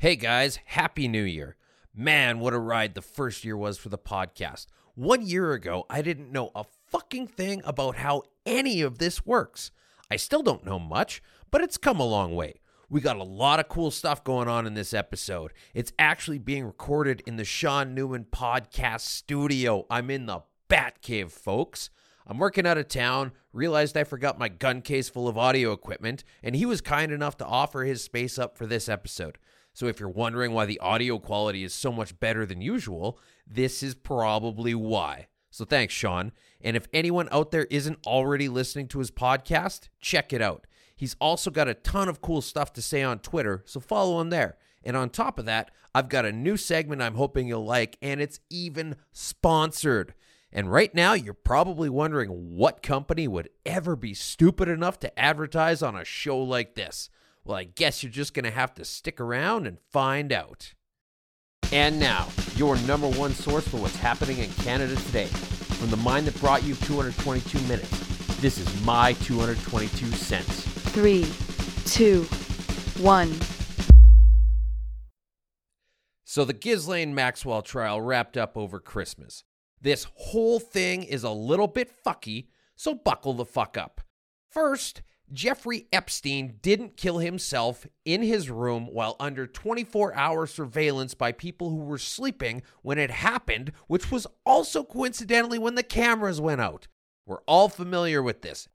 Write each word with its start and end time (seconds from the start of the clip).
Hey 0.00 0.16
guys, 0.16 0.58
Happy 0.64 1.08
New 1.08 1.24
Year. 1.24 1.56
Man, 1.94 2.38
what 2.38 2.54
a 2.54 2.58
ride 2.58 2.94
the 2.94 3.02
first 3.02 3.44
year 3.44 3.54
was 3.54 3.76
for 3.76 3.90
the 3.90 3.98
podcast. 3.98 4.64
One 4.94 5.20
year 5.20 5.52
ago, 5.52 5.84
I 5.90 6.00
didn't 6.00 6.32
know 6.32 6.50
a 6.54 6.64
fucking 6.88 7.26
thing 7.26 7.60
about 7.66 7.96
how 7.96 8.22
any 8.46 8.80
of 8.80 8.96
this 8.96 9.26
works. 9.26 9.72
I 10.10 10.16
still 10.16 10.42
don't 10.42 10.64
know 10.64 10.78
much, 10.78 11.22
but 11.50 11.60
it's 11.60 11.76
come 11.76 12.00
a 12.00 12.06
long 12.06 12.34
way. 12.34 12.62
We 12.88 13.02
got 13.02 13.18
a 13.18 13.22
lot 13.22 13.60
of 13.60 13.68
cool 13.68 13.90
stuff 13.90 14.24
going 14.24 14.48
on 14.48 14.66
in 14.66 14.72
this 14.72 14.94
episode. 14.94 15.52
It's 15.74 15.92
actually 15.98 16.38
being 16.38 16.64
recorded 16.64 17.22
in 17.26 17.36
the 17.36 17.44
Shaun 17.44 17.94
Newman 17.94 18.24
podcast 18.24 19.00
studio. 19.00 19.84
I'm 19.90 20.10
in 20.10 20.24
the 20.24 20.44
Bat 20.68 21.02
Cave, 21.02 21.30
folks. 21.30 21.90
I'm 22.26 22.38
working 22.38 22.66
out 22.66 22.78
of 22.78 22.88
town, 22.88 23.32
realized 23.52 23.98
I 23.98 24.04
forgot 24.04 24.38
my 24.38 24.48
gun 24.48 24.80
case 24.80 25.10
full 25.10 25.28
of 25.28 25.36
audio 25.36 25.72
equipment, 25.72 26.24
and 26.42 26.56
he 26.56 26.64
was 26.64 26.80
kind 26.80 27.12
enough 27.12 27.36
to 27.36 27.44
offer 27.44 27.84
his 27.84 28.02
space 28.02 28.38
up 28.38 28.56
for 28.56 28.64
this 28.64 28.88
episode. 28.88 29.36
So 29.72 29.86
if 29.86 30.00
you're 30.00 30.08
wondering 30.08 30.52
why 30.52 30.66
the 30.66 30.80
audio 30.80 31.18
quality 31.18 31.64
is 31.64 31.72
so 31.72 31.92
much 31.92 32.18
better 32.18 32.44
than 32.44 32.60
usual, 32.60 33.18
this 33.46 33.82
is 33.82 33.94
probably 33.94 34.74
why. 34.74 35.28
So 35.50 35.64
thanks, 35.64 35.94
Shaun. 35.94 36.32
And 36.60 36.76
if 36.76 36.86
anyone 36.92 37.28
out 37.32 37.50
there 37.50 37.66
isn't 37.70 38.06
already 38.06 38.48
listening 38.48 38.88
to 38.88 38.98
his 38.98 39.10
podcast, 39.10 39.88
check 40.00 40.32
it 40.32 40.42
out. 40.42 40.66
He's 40.94 41.16
also 41.20 41.50
got 41.50 41.68
a 41.68 41.74
ton 41.74 42.08
of 42.08 42.20
cool 42.20 42.42
stuff 42.42 42.72
to 42.74 42.82
say 42.82 43.02
on 43.02 43.20
Twitter, 43.20 43.62
so 43.66 43.80
follow 43.80 44.20
him 44.20 44.30
there. 44.30 44.58
And 44.84 44.96
on 44.96 45.10
top 45.10 45.38
of 45.38 45.46
that, 45.46 45.70
I've 45.94 46.08
got 46.08 46.26
a 46.26 46.32
new 46.32 46.56
segment 46.56 47.02
I'm 47.02 47.14
hoping 47.14 47.48
you'll 47.48 47.64
like, 47.64 47.96
and 48.02 48.20
it's 48.20 48.40
even 48.50 48.96
sponsored. 49.12 50.14
And 50.52 50.70
right 50.70 50.94
now, 50.94 51.14
you're 51.14 51.32
probably 51.32 51.88
wondering 51.88 52.56
what 52.56 52.82
company 52.82 53.28
would 53.28 53.48
ever 53.64 53.96
be 53.96 54.14
stupid 54.14 54.68
enough 54.68 54.98
to 55.00 55.18
advertise 55.18 55.82
on 55.82 55.96
a 55.96 56.04
show 56.04 56.38
like 56.38 56.74
this. 56.74 57.08
Well, 57.50 57.58
I 57.58 57.64
guess 57.64 58.04
you're 58.04 58.12
just 58.12 58.32
going 58.32 58.44
to 58.44 58.52
have 58.52 58.74
to 58.74 58.84
stick 58.84 59.20
around 59.20 59.66
and 59.66 59.76
find 59.90 60.32
out. 60.32 60.72
And 61.72 61.98
now, 61.98 62.28
your 62.54 62.76
number 62.82 63.10
one 63.10 63.32
source 63.32 63.66
for 63.66 63.78
what's 63.78 63.96
happening 63.96 64.38
in 64.38 64.48
Canada 64.52 64.94
today. 64.94 65.26
From 65.26 65.90
the 65.90 65.96
mind 65.96 66.28
that 66.28 66.40
brought 66.40 66.62
you 66.62 66.76
222 66.76 67.58
minutes, 67.66 67.90
this 68.36 68.56
is 68.56 68.84
my 68.84 69.14
222 69.14 70.12
cents. 70.12 70.62
Three, 70.92 71.26
two, 71.86 72.22
one. 73.02 73.34
So 76.22 76.44
the 76.44 76.52
Ghislaine 76.52 77.16
Maxwell 77.16 77.62
trial 77.62 78.00
wrapped 78.00 78.36
up 78.36 78.56
over 78.56 78.78
Christmas. 78.78 79.42
This 79.80 80.06
whole 80.14 80.60
thing 80.60 81.02
is 81.02 81.24
a 81.24 81.30
little 81.30 81.66
bit 81.66 81.90
fucky, 82.06 82.46
so 82.76 82.94
buckle 82.94 83.32
the 83.34 83.44
fuck 83.44 83.76
up. 83.76 84.02
First, 84.48 85.02
Jeffrey 85.32 85.86
Epstein 85.92 86.58
didn't 86.60 86.96
kill 86.96 87.18
himself 87.18 87.86
in 88.04 88.22
his 88.22 88.50
room 88.50 88.88
while 88.90 89.16
under 89.20 89.46
24 89.46 90.14
hour 90.14 90.46
surveillance 90.46 91.14
by 91.14 91.32
people 91.32 91.70
who 91.70 91.76
were 91.76 91.98
sleeping 91.98 92.62
when 92.82 92.98
it 92.98 93.10
happened, 93.10 93.72
which 93.86 94.10
was 94.10 94.26
also 94.44 94.82
coincidentally 94.82 95.58
when 95.58 95.76
the 95.76 95.82
cameras 95.82 96.40
went 96.40 96.60
out. 96.60 96.88
We're 97.26 97.42
all 97.46 97.68
familiar 97.68 98.22
with 98.22 98.42
this. 98.42 98.68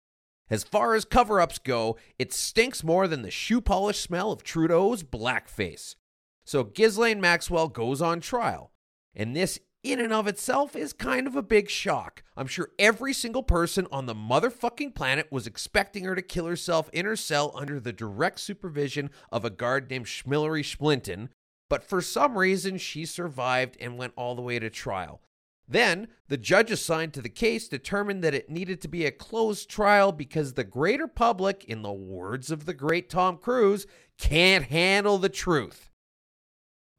As 0.49 0.63
far 0.63 0.93
as 0.93 1.05
cover 1.05 1.41
ups 1.41 1.57
go, 1.57 1.97
it 2.19 2.33
stinks 2.33 2.83
more 2.83 3.07
than 3.07 3.23
the 3.23 3.31
shoe 3.31 3.61
polish 3.61 3.99
smell 3.99 4.31
of 4.31 4.43
Trudeau's 4.43 5.01
blackface. 5.03 5.95
So 6.45 6.63
Ghislaine 6.63 7.21
Maxwell 7.21 7.69
goes 7.69 8.01
on 8.01 8.19
trial. 8.19 8.71
And 9.15 9.35
this 9.35 9.59
in 9.83 9.99
and 9.99 10.13
of 10.13 10.27
itself 10.27 10.75
is 10.75 10.93
kind 10.93 11.27
of 11.27 11.35
a 11.35 11.43
big 11.43 11.69
shock. 11.69 12.23
I'm 12.37 12.47
sure 12.47 12.69
every 12.79 13.13
single 13.13 13.43
person 13.43 13.85
on 13.91 14.05
the 14.05 14.15
motherfucking 14.15 14.95
planet 14.95 15.31
was 15.31 15.45
expecting 15.45 16.05
her 16.05 16.15
to 16.15 16.21
kill 16.21 16.45
herself 16.45 16.89
in 16.93 17.05
her 17.05 17.17
cell 17.17 17.51
under 17.55 17.79
the 17.79 17.93
direct 17.93 18.39
supervision 18.39 19.09
of 19.31 19.43
a 19.43 19.49
guard 19.49 19.89
named 19.89 20.05
Schmillery 20.05 20.63
Splinton, 20.63 21.29
but 21.69 21.83
for 21.83 22.01
some 22.01 22.37
reason 22.37 22.77
she 22.77 23.05
survived 23.05 23.75
and 23.79 23.97
went 23.97 24.13
all 24.15 24.35
the 24.35 24.41
way 24.41 24.57
to 24.57 24.69
trial. 24.69 25.21
Then, 25.67 26.09
the 26.27 26.37
judge 26.37 26.71
assigned 26.71 27.13
to 27.13 27.21
the 27.21 27.29
case 27.29 27.67
determined 27.67 28.23
that 28.23 28.33
it 28.33 28.49
needed 28.49 28.81
to 28.81 28.87
be 28.87 29.05
a 29.05 29.11
closed 29.11 29.69
trial 29.69 30.11
because 30.11 30.53
the 30.53 30.65
greater 30.65 31.07
public, 31.07 31.63
in 31.65 31.81
the 31.81 31.93
words 31.93 32.51
of 32.51 32.65
the 32.65 32.73
great 32.73 33.09
Tom 33.09 33.37
Cruise, 33.37 33.87
can't 34.17 34.65
handle 34.65 35.17
the 35.17 35.29
truth. 35.29 35.89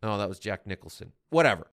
Oh, 0.03 0.17
that 0.19 0.29
was 0.29 0.39
Jack 0.39 0.67
Nicholson. 0.67 1.13
Whatever. 1.31 1.69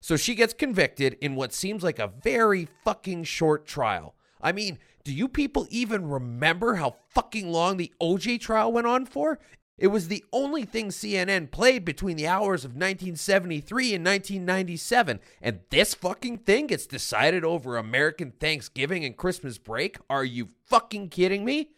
So 0.00 0.16
she 0.16 0.34
gets 0.34 0.54
convicted 0.54 1.16
in 1.20 1.34
what 1.34 1.52
seems 1.52 1.82
like 1.82 1.98
a 1.98 2.12
very 2.22 2.68
fucking 2.84 3.24
short 3.24 3.66
trial. 3.66 4.14
I 4.40 4.52
mean, 4.52 4.78
do 5.04 5.12
you 5.12 5.28
people 5.28 5.66
even 5.70 6.08
remember 6.08 6.76
how 6.76 6.96
fucking 7.10 7.50
long 7.50 7.76
the 7.76 7.92
OJ 8.00 8.40
trial 8.40 8.72
went 8.72 8.86
on 8.86 9.06
for? 9.06 9.38
It 9.78 9.88
was 9.88 10.08
the 10.08 10.24
only 10.32 10.64
thing 10.64 10.88
CNN 10.88 11.52
played 11.52 11.84
between 11.84 12.16
the 12.16 12.26
hours 12.26 12.64
of 12.64 12.72
1973 12.72 13.94
and 13.94 14.04
1997, 14.04 15.20
and 15.40 15.60
this 15.70 15.94
fucking 15.94 16.38
thing 16.38 16.66
gets 16.66 16.86
decided 16.86 17.44
over 17.44 17.76
American 17.76 18.32
Thanksgiving 18.32 19.04
and 19.04 19.16
Christmas 19.16 19.56
break? 19.56 19.98
Are 20.10 20.24
you 20.24 20.48
fucking 20.66 21.10
kidding 21.10 21.44
me? 21.44 21.70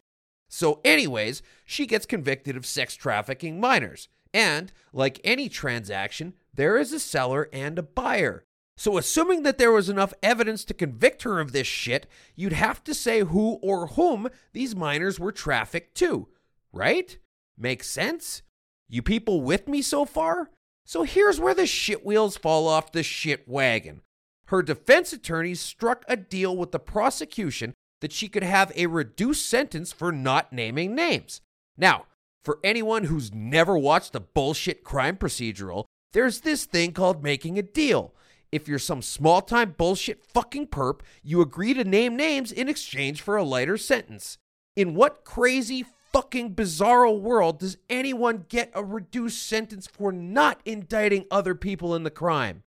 So, 0.49 0.81
anyways, 0.83 1.43
she 1.67 1.87
gets 1.87 2.07
convicted 2.07 2.57
of 2.57 2.65
sex 2.67 2.97
trafficking 2.97 3.61
minors. 3.61 4.09
And, 4.33 4.73
like 4.93 5.21
any 5.23 5.49
transaction, 5.49 6.35
there 6.55 6.77
is 6.77 6.93
a 6.93 7.01
seller 7.01 7.49
and 7.53 7.79
a 7.79 7.83
buyer. 7.83 8.45
So, 8.77 8.97
assuming 8.97 9.43
that 9.43 9.59
there 9.59 9.73
was 9.73 9.91
enough 9.91 10.15
evidence 10.23 10.65
to 10.65 10.75
convict 10.75 11.23
her 11.25 11.39
of 11.39 11.53
this 11.53 11.67
shit, 11.67 12.07
you'd 12.35 12.55
have 12.55 12.83
to 12.85 12.95
say 12.95 13.21
who 13.21 13.59
or 13.63 13.89
whom 13.89 14.29
these 14.55 14.75
minors 14.75 15.21
were 15.21 15.33
trafficked 15.33 15.95
to, 15.97 16.29
right? 16.73 17.19
Makes 17.59 17.91
sense? 17.91 18.43
You 18.89 19.03
people 19.03 19.43
with 19.43 19.69
me 19.69 19.83
so 19.83 20.07
far? 20.07 20.51
So, 20.87 21.03
here's 21.03 21.39
where 21.39 21.55
the 21.55 21.67
shit 21.67 22.07
wheels 22.07 22.39
fall 22.39 22.67
off 22.67 22.91
the 22.91 23.03
shit 23.03 23.47
wagon. 23.47 24.01
Her 24.47 24.63
defense 24.63 25.13
attorneys 25.13 25.61
struck 25.61 26.05
a 26.09 26.17
deal 26.17 26.57
with 26.57 26.73
the 26.73 26.81
prosecution 26.81 27.75
that 28.01 28.13
she 28.13 28.29
could 28.29 28.43
have 28.43 28.73
a 28.75 28.87
reduced 28.87 29.47
sentence 29.47 29.93
for 29.93 30.11
not 30.11 30.53
naming 30.53 30.95
names. 30.95 31.43
Now, 31.77 32.07
for 32.43 32.59
anyone 32.65 33.05
who's 33.05 33.33
never 33.33 33.77
watched 33.77 34.15
a 34.15 34.21
bullshit 34.21 34.83
crime 34.83 35.17
procedural, 35.17 35.85
there's 36.13 36.41
this 36.41 36.65
thing 36.65 36.93
called 36.93 37.23
making 37.23 37.59
a 37.59 37.63
deal. 37.63 38.15
If 38.53 38.67
you're 38.67 38.79
some 38.79 39.03
small 39.03 39.43
time 39.43 39.75
bullshit 39.77 40.25
fucking 40.25 40.69
perp, 40.69 41.01
you 41.23 41.41
agree 41.41 41.75
to 41.75 41.85
name 41.85 42.17
names 42.17 42.51
in 42.51 42.69
exchange 42.69 43.23
for 43.23 43.37
a 43.37 43.45
lighter 43.45 43.77
sentence. 43.77 44.39
In 44.75 44.95
what 44.95 45.25
crazy 45.25 45.85
fucking 46.13 46.55
bizarro 46.55 47.19
world 47.19 47.61
does 47.61 47.77
anyone 47.89 48.47
get 48.49 48.71
a 48.75 48.85
reduced 48.85 49.47
sentence 49.47 49.87
for 49.87 50.11
not 50.11 50.61
indicting 50.65 51.27
other 51.31 51.55
people 51.55 51.95
in 51.95 52.03
the 52.03 52.11
crime? 52.11 52.65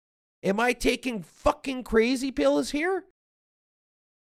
Am 0.43 0.59
I 0.61 0.73
taking 0.73 1.23
fucking 1.23 1.85
crazy 1.85 2.31
pills 2.31 2.71
here? 2.71 3.05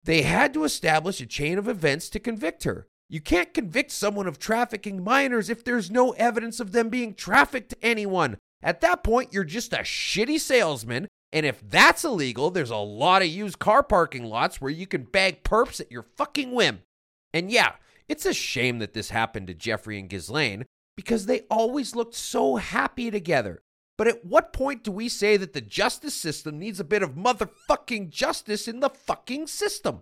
They 0.04 0.22
had 0.22 0.54
to 0.54 0.64
establish 0.64 1.20
a 1.22 1.26
chain 1.26 1.58
of 1.58 1.68
events 1.68 2.10
to 2.10 2.20
convict 2.20 2.64
her. 2.64 2.88
You 3.10 3.22
can't 3.22 3.54
convict 3.54 3.92
someone 3.92 4.28
of 4.28 4.38
trafficking 4.38 5.04
minors 5.04 5.50
if 5.50 5.64
there's 5.64 5.90
no 5.90 6.12
evidence 6.12 6.60
of 6.60 6.72
them 6.72 6.90
being 6.90 7.16
trafficked 7.16 7.72
to 7.72 7.84
anyone. 7.84 8.38
At 8.62 8.82
that 8.82 9.04
point, 9.04 9.34
you're 9.34 9.44
just 9.44 9.74
a 9.74 9.78
shitty 9.78 10.40
salesman. 10.40 11.08
And 11.32 11.46
if 11.46 11.62
that's 11.68 12.04
illegal, 12.04 12.50
there's 12.50 12.72
a 12.72 12.78
lot 12.78 13.22
of 13.22 13.28
used 13.28 13.60
car 13.60 13.84
parking 13.84 14.26
lots 14.26 14.60
where 14.60 14.72
you 14.72 14.88
can 14.88 15.04
bag 15.04 15.44
perps 15.44 15.80
at 15.80 15.92
your 15.92 16.04
fucking 16.18 16.52
whim. 16.52 16.80
And 17.34 17.52
yeah, 17.52 17.74
it's 18.08 18.26
a 18.26 18.34
shame 18.34 18.80
that 18.80 18.94
this 18.94 19.12
happened 19.12 19.48
to 19.48 19.54
Jeffrey 19.54 20.00
and 20.00 20.10
Ghislaine 20.10 20.66
because 20.98 21.28
they 21.28 21.42
always 21.52 21.96
looked 21.96 22.16
so 22.16 22.56
happy 22.56 23.12
together. 23.12 23.62
But 23.98 24.08
at 24.08 24.26
what 24.26 24.54
point 24.54 24.84
do 24.84 24.92
we 24.92 25.10
say 25.10 25.38
that 25.38 25.54
the 25.54 25.62
justice 25.62 26.14
system 26.14 26.58
needs 26.58 26.80
a 26.80 26.86
bit 26.86 27.04
of 27.04 27.16
motherfucking 27.16 28.10
justice 28.10 28.68
in 28.68 28.80
the 28.80 28.90
fucking 28.90 29.48
system? 29.48 30.02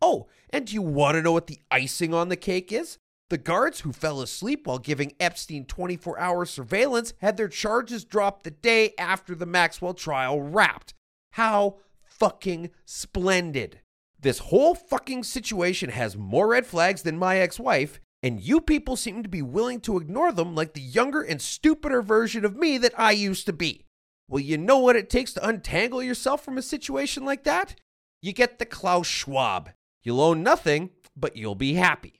Oh, 0.00 0.28
and 0.50 0.66
do 0.66 0.74
you 0.74 0.82
want 0.82 1.16
to 1.16 1.22
know 1.22 1.32
what 1.32 1.46
the 1.46 1.58
icing 1.70 2.14
on 2.14 2.28
the 2.28 2.36
cake 2.36 2.72
is? 2.72 2.98
The 3.30 3.38
guards 3.38 3.80
who 3.80 3.92
fell 3.92 4.20
asleep 4.20 4.66
while 4.66 4.80
giving 4.80 5.14
Epstein 5.20 5.64
24 5.64 6.18
hour 6.18 6.44
surveillance 6.44 7.14
had 7.18 7.36
their 7.36 7.48
charges 7.48 8.04
dropped 8.04 8.42
the 8.42 8.50
day 8.50 8.92
after 8.98 9.36
the 9.36 9.46
Maxwell 9.46 9.94
trial 9.94 10.42
wrapped. 10.42 10.94
How 11.34 11.76
fucking 12.02 12.70
splendid. 12.84 13.82
This 14.20 14.40
whole 14.40 14.74
fucking 14.74 15.22
situation 15.22 15.90
has 15.90 16.16
more 16.16 16.48
red 16.48 16.66
flags 16.66 17.02
than 17.02 17.18
my 17.18 17.38
ex 17.38 17.60
wife, 17.60 18.00
and 18.20 18.40
you 18.40 18.60
people 18.60 18.96
seem 18.96 19.22
to 19.22 19.28
be 19.28 19.42
willing 19.42 19.80
to 19.82 19.96
ignore 19.96 20.32
them 20.32 20.56
like 20.56 20.74
the 20.74 20.80
younger 20.80 21.22
and 21.22 21.40
stupider 21.40 22.02
version 22.02 22.44
of 22.44 22.56
me 22.56 22.78
that 22.78 22.98
I 22.98 23.12
used 23.12 23.46
to 23.46 23.52
be. 23.52 23.86
Well, 24.28 24.40
you 24.40 24.58
know 24.58 24.78
what 24.78 24.96
it 24.96 25.08
takes 25.08 25.32
to 25.34 25.48
untangle 25.48 26.02
yourself 26.02 26.44
from 26.44 26.58
a 26.58 26.62
situation 26.62 27.24
like 27.24 27.44
that? 27.44 27.76
You 28.20 28.32
get 28.32 28.58
the 28.58 28.66
Klaus 28.66 29.06
Schwab. 29.06 29.70
You'll 30.02 30.20
own 30.20 30.42
nothing, 30.42 30.90
but 31.16 31.36
you'll 31.36 31.54
be 31.54 31.74
happy. 31.74 32.19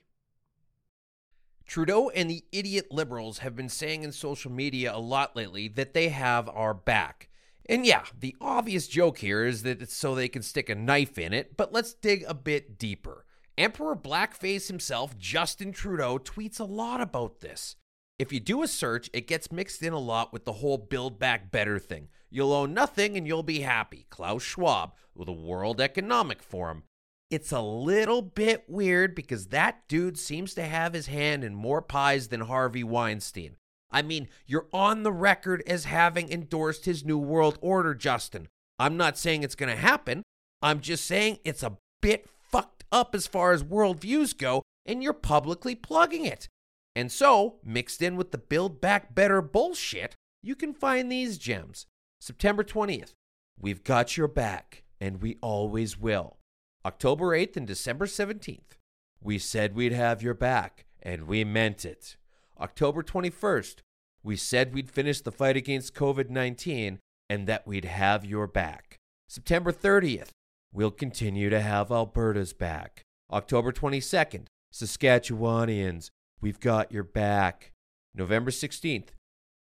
Trudeau 1.71 2.09
and 2.09 2.29
the 2.29 2.43
idiot 2.51 2.87
liberals 2.91 3.37
have 3.37 3.55
been 3.55 3.69
saying 3.69 4.03
in 4.03 4.11
social 4.11 4.51
media 4.51 4.93
a 4.93 4.99
lot 4.99 5.37
lately 5.37 5.69
that 5.69 5.93
they 5.93 6.09
have 6.09 6.49
our 6.49 6.73
back. 6.73 7.29
And 7.65 7.85
yeah, 7.85 8.03
the 8.19 8.35
obvious 8.41 8.89
joke 8.89 9.19
here 9.19 9.45
is 9.45 9.63
that 9.63 9.81
it's 9.81 9.95
so 9.95 10.13
they 10.13 10.27
can 10.27 10.41
stick 10.41 10.67
a 10.67 10.75
knife 10.75 11.17
in 11.17 11.31
it, 11.31 11.55
but 11.55 11.71
let's 11.71 11.93
dig 11.93 12.25
a 12.27 12.33
bit 12.33 12.77
deeper. 12.77 13.25
Emperor 13.57 13.95
Blackface 13.95 14.67
himself, 14.67 15.17
Justin 15.17 15.71
Trudeau, 15.71 16.17
tweets 16.17 16.59
a 16.59 16.65
lot 16.65 16.99
about 16.99 17.39
this. 17.39 17.77
If 18.19 18.33
you 18.33 18.41
do 18.41 18.63
a 18.63 18.67
search, 18.67 19.09
it 19.13 19.25
gets 19.25 19.49
mixed 19.49 19.81
in 19.81 19.93
a 19.93 19.97
lot 19.97 20.33
with 20.33 20.43
the 20.43 20.51
whole 20.51 20.77
Build 20.77 21.19
Back 21.19 21.53
Better 21.53 21.79
thing. 21.79 22.09
You'll 22.29 22.51
own 22.51 22.73
nothing 22.73 23.15
and 23.15 23.25
you'll 23.25 23.43
be 23.43 23.61
happy. 23.61 24.07
Klaus 24.09 24.43
Schwab 24.43 24.91
the 25.15 25.31
World 25.31 25.79
Economic 25.79 26.43
Forum. 26.43 26.83
It's 27.31 27.53
a 27.53 27.61
little 27.61 28.21
bit 28.21 28.65
weird 28.67 29.15
because 29.15 29.47
that 29.47 29.87
dude 29.87 30.19
seems 30.19 30.53
to 30.55 30.63
have 30.63 30.91
his 30.91 31.07
hand 31.07 31.45
in 31.45 31.55
more 31.55 31.81
pies 31.81 32.27
than 32.27 32.41
Harvey 32.41 32.83
Weinstein. 32.83 33.55
I 33.89 34.01
mean, 34.01 34.27
you're 34.45 34.67
on 34.73 35.03
the 35.03 35.13
record 35.13 35.63
as 35.65 35.85
having 35.85 36.29
endorsed 36.29 36.83
his 36.83 37.05
New 37.05 37.17
World 37.17 37.57
Order, 37.61 37.95
Justin. 37.95 38.49
I'm 38.77 38.97
not 38.97 39.17
saying 39.17 39.43
it's 39.43 39.55
going 39.55 39.73
to 39.73 39.81
happen. 39.81 40.23
I'm 40.61 40.81
just 40.81 41.05
saying 41.05 41.39
it's 41.45 41.63
a 41.63 41.77
bit 42.01 42.27
fucked 42.29 42.83
up 42.91 43.15
as 43.15 43.27
far 43.27 43.53
as 43.53 43.63
worldviews 43.63 44.37
go, 44.37 44.61
and 44.85 45.01
you're 45.01 45.13
publicly 45.13 45.73
plugging 45.73 46.25
it. 46.25 46.49
And 46.97 47.09
so, 47.09 47.59
mixed 47.63 48.01
in 48.01 48.17
with 48.17 48.31
the 48.31 48.37
Build 48.37 48.81
Back 48.81 49.15
Better 49.15 49.41
bullshit, 49.41 50.15
you 50.43 50.55
can 50.55 50.73
find 50.73 51.09
these 51.09 51.37
gems. 51.37 51.85
September 52.19 52.65
20th, 52.65 53.13
we've 53.57 53.85
got 53.85 54.17
your 54.17 54.27
back, 54.27 54.83
and 54.99 55.21
we 55.21 55.37
always 55.41 55.97
will. 55.97 56.37
October 56.83 57.37
8th 57.37 57.57
and 57.57 57.67
December 57.67 58.07
17th, 58.07 58.77
we 59.21 59.37
said 59.37 59.75
we'd 59.75 59.93
have 59.93 60.23
your 60.23 60.33
back, 60.33 60.85
and 61.01 61.27
we 61.27 61.43
meant 61.43 61.85
it. 61.85 62.15
October 62.59 63.03
21st, 63.03 63.75
we 64.23 64.35
said 64.35 64.73
we'd 64.73 64.89
finish 64.89 65.21
the 65.21 65.31
fight 65.31 65.55
against 65.55 65.93
COVID 65.93 66.29
19 66.29 66.99
and 67.29 67.47
that 67.47 67.65
we'd 67.65 67.85
have 67.85 68.25
your 68.25 68.47
back. 68.47 68.97
September 69.29 69.71
30th, 69.71 70.29
we'll 70.73 70.91
continue 70.91 71.49
to 71.49 71.61
have 71.61 71.91
Alberta's 71.91 72.51
back. 72.51 73.03
October 73.31 73.71
22nd, 73.71 74.47
Saskatchewanians, 74.73 76.09
we've 76.41 76.59
got 76.59 76.91
your 76.91 77.03
back. 77.03 77.71
November 78.13 78.51
16th, 78.51 79.09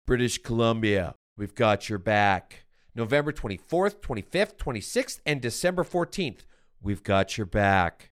British 0.06 0.38
Columbia, 0.38 1.14
we've 1.36 1.54
got 1.54 1.88
your 1.88 1.98
back. 1.98 2.64
November 2.94 3.32
24th, 3.32 4.00
25th, 4.00 4.56
26th, 4.56 5.20
and 5.24 5.40
December 5.40 5.84
14th, 5.84 6.40
we've 6.82 7.02
got 7.02 7.38
your 7.38 7.46
back. 7.46 8.10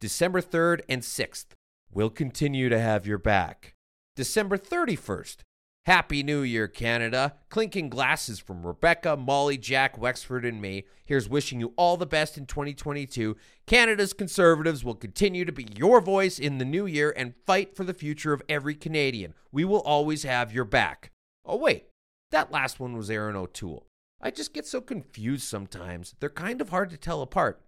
December 0.00 0.40
3rd 0.40 0.80
and 0.88 1.02
6th, 1.02 1.46
we'll 1.92 2.10
continue 2.10 2.68
to 2.68 2.78
have 2.78 3.06
your 3.06 3.18
back. 3.18 3.74
December 4.16 4.58
31st, 4.58 5.38
Happy 5.86 6.22
New 6.22 6.42
Year, 6.42 6.68
Canada. 6.68 7.36
Clinking 7.48 7.88
glasses 7.88 8.38
from 8.38 8.66
Rebecca, 8.66 9.16
Molly, 9.16 9.56
Jack, 9.56 9.96
Wexford, 9.96 10.44
and 10.44 10.60
me. 10.60 10.84
Here's 11.04 11.28
wishing 11.28 11.58
you 11.58 11.72
all 11.76 11.96
the 11.96 12.06
best 12.06 12.36
in 12.36 12.46
2022. 12.46 13.36
Canada's 13.66 14.12
Conservatives 14.12 14.84
will 14.84 14.94
continue 14.94 15.44
to 15.44 15.52
be 15.52 15.66
your 15.74 16.00
voice 16.00 16.38
in 16.38 16.58
the 16.58 16.64
new 16.64 16.86
year 16.86 17.14
and 17.16 17.34
fight 17.46 17.74
for 17.74 17.84
the 17.84 17.94
future 17.94 18.32
of 18.32 18.42
every 18.48 18.74
Canadian. 18.74 19.34
We 19.50 19.64
will 19.64 19.80
always 19.80 20.22
have 20.24 20.52
your 20.52 20.66
back. 20.66 21.12
Oh, 21.46 21.56
wait, 21.56 21.86
that 22.30 22.52
last 22.52 22.78
one 22.78 22.96
was 22.96 23.10
Erin 23.10 23.36
O'Toole. 23.36 23.86
I 24.20 24.30
just 24.30 24.52
get 24.52 24.66
so 24.66 24.82
confused 24.82 25.44
sometimes. 25.44 26.14
They're 26.20 26.28
kind 26.28 26.60
of 26.60 26.68
hard 26.68 26.90
to 26.90 26.98
tell 26.98 27.22
apart. 27.22 27.62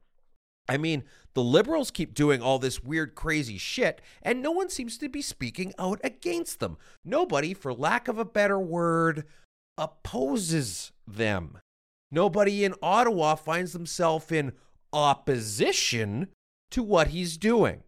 I 0.68 0.76
mean, 0.76 1.04
the 1.34 1.42
liberals 1.42 1.90
keep 1.90 2.14
doing 2.14 2.40
all 2.40 2.58
this 2.58 2.82
weird, 2.82 3.14
crazy 3.14 3.58
shit, 3.58 4.00
and 4.22 4.42
no 4.42 4.50
one 4.50 4.68
seems 4.68 4.96
to 4.98 5.08
be 5.08 5.22
speaking 5.22 5.72
out 5.78 6.00
against 6.04 6.60
them. 6.60 6.78
Nobody, 7.04 7.54
for 7.54 7.72
lack 7.72 8.08
of 8.08 8.18
a 8.18 8.24
better 8.24 8.60
word, 8.60 9.24
opposes 9.76 10.92
them. 11.06 11.58
Nobody 12.10 12.64
in 12.64 12.74
Ottawa 12.82 13.34
finds 13.34 13.72
themselves 13.72 14.30
in 14.30 14.52
opposition 14.92 16.28
to 16.70 16.82
what 16.82 17.08
he's 17.08 17.36
doing. 17.36 17.82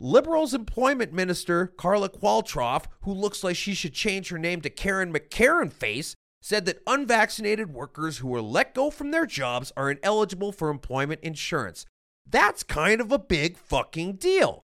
Liberals 0.00 0.52
employment 0.54 1.12
minister 1.12 1.66
Carla 1.66 2.08
Qualtrough, 2.08 2.86
who 3.02 3.12
looks 3.12 3.44
like 3.44 3.54
she 3.54 3.74
should 3.74 3.94
change 3.94 4.30
her 4.30 4.38
name 4.38 4.60
to 4.62 4.70
Karen 4.70 5.12
McCarran 5.12 5.72
face, 5.72 6.16
said 6.40 6.66
that 6.66 6.82
unvaccinated 6.88 7.72
workers 7.72 8.18
who 8.18 8.26
were 8.26 8.42
let 8.42 8.74
go 8.74 8.90
from 8.90 9.12
their 9.12 9.26
jobs 9.26 9.72
are 9.76 9.92
ineligible 9.92 10.50
for 10.50 10.70
employment 10.70 11.20
insurance. 11.22 11.86
That's 12.28 12.62
kind 12.62 13.00
of 13.00 13.12
a 13.12 13.18
big 13.18 13.56
fucking 13.56 14.14
deal. 14.14 14.64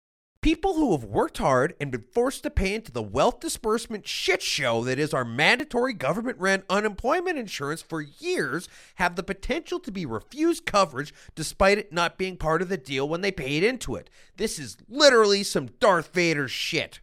People 0.41 0.75
who 0.75 0.93
have 0.93 1.03
worked 1.03 1.39
hard 1.39 1.75
and 1.81 1.91
been 1.91 2.05
forced 2.13 2.43
to 2.43 2.49
pay 2.49 2.73
into 2.73 2.93
the 2.93 3.03
wealth 3.03 3.41
disbursement 3.41 4.07
shit 4.07 4.41
show 4.41 4.85
that 4.85 4.97
is 4.97 5.13
our 5.13 5.25
mandatory 5.25 5.91
government 5.91 6.39
rent 6.39 6.63
unemployment 6.69 7.37
insurance 7.37 7.81
for 7.81 7.99
years 7.99 8.69
have 8.95 9.17
the 9.17 9.23
potential 9.23 9.81
to 9.81 9.91
be 9.91 10.05
refused 10.05 10.65
coverage 10.65 11.13
despite 11.35 11.77
it 11.77 11.91
not 11.91 12.17
being 12.17 12.37
part 12.37 12.61
of 12.61 12.69
the 12.69 12.77
deal 12.77 13.09
when 13.09 13.19
they 13.19 13.31
paid 13.31 13.63
into 13.63 13.95
it. 13.95 14.09
This 14.37 14.57
is 14.57 14.77
literally 14.87 15.43
some 15.43 15.67
Darth 15.81 16.13
Vader 16.13 16.47
shit. 16.47 17.01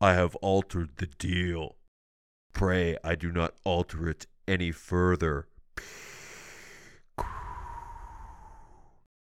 I 0.00 0.12
have 0.12 0.36
altered 0.36 0.90
the 0.98 1.06
deal. 1.06 1.74
Pray 2.52 2.96
I 3.02 3.16
do 3.16 3.32
not 3.32 3.54
alter 3.64 4.08
it 4.08 4.26
any 4.46 4.70
further. 4.70 5.48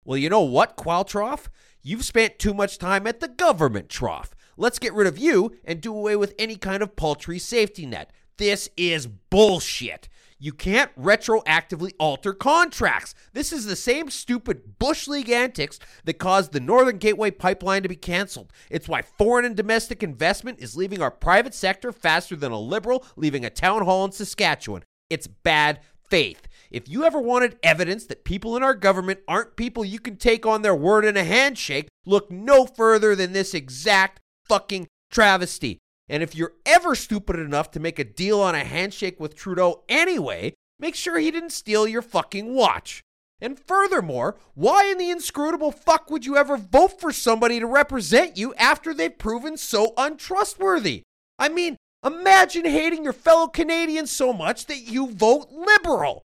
Well, 0.08 0.18
you 0.18 0.30
know 0.30 0.40
what, 0.40 0.78
Qualtrough? 0.78 1.48
You've 1.84 2.06
spent 2.06 2.40
too 2.40 2.54
much 2.54 2.78
time 2.78 3.06
at 3.08 3.20
the 3.20 3.28
government 3.28 3.90
trough. 3.90 4.34
Let's 4.56 4.80
get 4.80 4.94
rid 4.94 5.06
of 5.06 5.18
you 5.18 5.58
and 5.66 5.82
do 5.82 5.94
away 5.94 6.16
with 6.16 6.34
any 6.40 6.56
kind 6.56 6.82
of 6.82 6.96
paltry 6.96 7.38
safety 7.40 7.86
net. 7.86 8.14
This 8.38 8.70
is 8.78 9.06
bullshit. 9.06 10.08
You 10.40 10.54
can't 10.54 10.96
retroactively 10.98 11.92
alter 12.00 12.32
contracts. 12.32 13.16
This 13.34 13.52
is 13.52 13.66
the 13.66 13.76
same 13.76 14.10
stupid 14.10 14.80
Bush 14.80 15.10
League 15.10 15.30
antics 15.30 15.78
that 16.06 16.20
caused 16.20 16.54
the 16.54 16.62
Northern 16.62 17.00
Gateway 17.00 17.30
pipeline 17.30 17.84
to 17.84 17.90
be 17.90 17.98
canceled. 17.98 18.54
It's 18.70 18.88
why 18.88 19.02
foreign 19.02 19.44
and 19.44 19.58
domestic 19.58 20.04
investment 20.04 20.60
is 20.62 20.78
leaving 20.78 21.02
our 21.02 21.12
private 21.12 21.54
sector 21.54 21.92
faster 21.92 22.38
than 22.38 22.54
a 22.54 22.60
liberal 22.60 23.06
leaving 23.18 23.44
a 23.44 23.50
town 23.50 23.84
hall 23.84 24.06
in 24.06 24.14
Saskatchewan. 24.14 24.84
It's 25.10 25.28
bad 25.28 25.82
faith. 26.10 26.48
If 26.70 26.90
you 26.90 27.04
ever 27.06 27.20
wanted 27.20 27.58
evidence 27.64 28.06
that 28.06 28.26
people 28.26 28.58
in 28.58 28.64
our 28.64 28.74
government 28.74 29.20
aren't 29.28 29.56
people 29.56 29.86
you 29.86 30.00
can 30.00 30.18
take 30.18 30.46
on 30.46 30.62
their 30.62 30.76
word 30.76 31.06
in 31.06 31.18
a 31.18 31.24
handshake, 31.24 31.88
look 32.06 32.30
no 32.30 32.66
further 32.66 33.16
than 33.16 33.34
this 33.34 33.54
exact 33.54 34.20
fucking 34.48 34.88
travesty. 35.12 35.80
And 36.10 36.24
if 36.24 36.36
you're 36.36 36.54
ever 36.66 36.96
stupid 36.96 37.38
enough 37.38 37.72
to 37.72 37.80
make 37.80 38.00
a 38.00 38.04
deal 38.04 38.40
on 38.40 38.56
a 38.56 38.64
handshake 38.64 39.20
with 39.20 39.36
Trudeau 39.36 39.84
anyway, 39.90 40.54
make 40.80 40.96
sure 40.96 41.20
he 41.20 41.32
didn't 41.32 41.52
steal 41.52 41.88
your 41.88 42.02
fucking 42.02 42.54
watch. 42.54 43.02
And 43.40 43.60
furthermore, 43.60 44.38
why 44.56 44.86
in 44.86 44.98
the 44.98 45.12
inscrutable 45.12 45.72
fuck 45.72 46.10
would 46.10 46.26
you 46.26 46.38
ever 46.38 46.58
vote 46.58 47.00
for 47.00 47.12
somebody 47.12 47.60
to 47.60 47.68
represent 47.68 48.38
you 48.38 48.54
after 48.56 48.94
they've 48.94 49.18
proven 49.18 49.58
so 49.58 49.94
untrustworthy? 49.96 51.04
I 51.38 51.50
mean, 51.50 51.78
imagine 52.06 52.66
hating 52.66 53.04
your 53.04 53.14
fellow 53.14 53.48
Canadians 53.48 54.12
so 54.12 54.34
much 54.34 54.66
that 54.68 54.80
you 54.80 55.12
vote 55.12 55.48
liberal. 55.52 56.24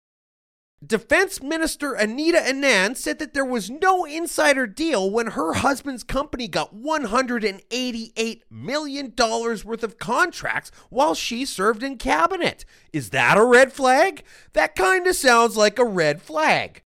Defense 0.87 1.43
Minister 1.43 1.95
Anita 1.95 2.39
Anand 2.39 2.97
said 2.97 3.19
that 3.19 3.33
there 3.33 3.45
was 3.45 3.71
no 3.71 4.05
insider 4.05 4.67
deal 4.67 5.11
when 5.11 5.29
her 5.29 5.55
husband's 5.55 6.05
company 6.05 6.47
got 6.47 6.75
$188 6.75 8.41
million 8.51 9.15
worth 9.17 9.83
of 9.83 9.99
contracts 9.99 10.71
while 10.91 11.15
she 11.15 11.47
served 11.47 11.83
in 11.83 11.97
cabinet. 11.97 12.67
Is 12.93 13.11
that 13.11 13.39
a 13.39 13.45
red 13.45 13.73
flag? 13.73 14.25
That 14.53 14.77
kind 14.77 15.07
of 15.07 15.17
sounds 15.17 15.57
like 15.57 15.79
a 15.79 15.87
red 15.87 16.21
flag. 16.21 16.83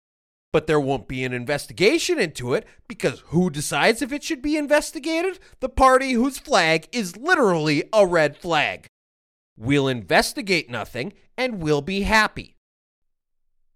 But 0.54 0.68
there 0.68 0.80
won't 0.80 1.08
be 1.08 1.24
an 1.24 1.34
investigation 1.34 2.20
into 2.20 2.54
it 2.54 2.68
because 2.88 3.22
who 3.28 3.50
decides 3.50 4.04
if 4.04 4.14
it 4.14 4.24
should 4.24 4.44
be 4.44 4.56
investigated? 4.56 5.40
The 5.62 5.68
party 5.68 6.12
whose 6.12 6.38
flag 6.38 6.88
is 6.92 7.18
literally 7.18 7.84
a 7.92 8.06
red 8.06 8.38
flag. 8.38 8.86
We'll 9.58 9.88
investigate 9.88 10.70
nothing 10.70 11.14
and 11.36 11.60
we'll 11.60 11.82
be 11.82 12.02
happy. 12.02 12.56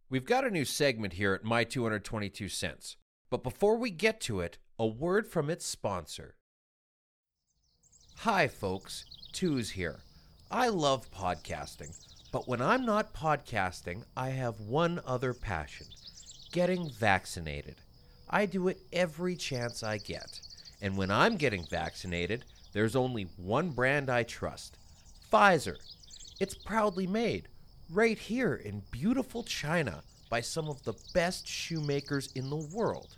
We've 0.07 0.23
got 0.23 0.45
a 0.45 0.51
new 0.51 0.65
segment 0.65 1.13
here 1.13 1.33
at 1.33 1.43
My 1.43 1.63
222 1.63 2.47
Cents. 2.47 2.95
But 3.31 3.43
before 3.43 3.75
we 3.77 3.89
get 3.89 4.21
to 4.21 4.39
it, 4.39 4.59
a 4.77 4.85
word 4.85 5.25
from 5.25 5.49
its 5.49 5.65
sponsor. 5.65 6.35
Hi, 8.19 8.47
folks. 8.47 9.05
Two's 9.33 9.71
here. 9.71 9.97
I 10.51 10.69
love 10.69 11.09
podcasting, 11.11 11.97
but 12.31 12.47
when 12.47 12.61
I'm 12.61 12.85
not 12.85 13.15
podcasting, 13.15 14.03
I 14.15 14.29
have 14.29 14.59
one 14.59 15.01
other 15.05 15.33
passion 15.33 15.87
getting 16.51 16.89
vaccinated. 16.89 17.75
I 18.29 18.45
do 18.45 18.67
it 18.67 18.81
every 18.91 19.35
chance 19.35 19.83
I 19.83 19.97
get. 19.97 20.39
And 20.81 20.97
when 20.97 21.11
I'm 21.11 21.37
getting 21.37 21.65
vaccinated, 21.65 22.43
there's 22.73 22.95
only 22.95 23.23
one 23.37 23.71
brand 23.71 24.09
I 24.09 24.23
trust 24.23 24.77
Pfizer. 25.31 25.77
It's 26.39 26.55
proudly 26.55 27.07
made 27.07 27.47
right 27.89 28.17
here 28.17 28.55
in 28.55 28.83
beautiful 28.91 29.43
China 29.43 30.03
by 30.29 30.41
some 30.41 30.67
of 30.67 30.83
the 30.83 30.93
best 31.13 31.47
shoemakers 31.47 32.31
in 32.33 32.49
the 32.49 32.67
world. 32.75 33.15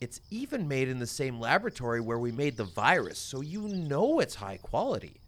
It's 0.00 0.20
even 0.30 0.68
made 0.68 0.88
in 0.88 0.98
the 0.98 1.06
same 1.06 1.40
laboratory 1.40 2.00
where 2.00 2.18
we 2.18 2.32
made 2.32 2.56
the 2.56 2.64
virus, 2.64 3.18
so 3.18 3.40
you 3.40 3.62
know 3.62 4.20
it's 4.20 4.34
high 4.34 4.58
quality. 4.58 5.20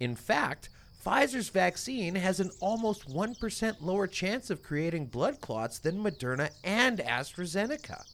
In 0.00 0.16
fact, 0.16 0.68
Pfizer's 1.04 1.48
vaccine 1.48 2.14
has 2.14 2.38
an 2.38 2.50
almost 2.60 3.08
1% 3.08 3.76
lower 3.80 4.06
chance 4.06 4.50
of 4.50 4.62
creating 4.62 5.06
blood 5.06 5.40
clots 5.40 5.80
than 5.80 6.02
Moderna 6.02 6.50
and 6.62 6.98
AstraZeneca. 6.98 8.04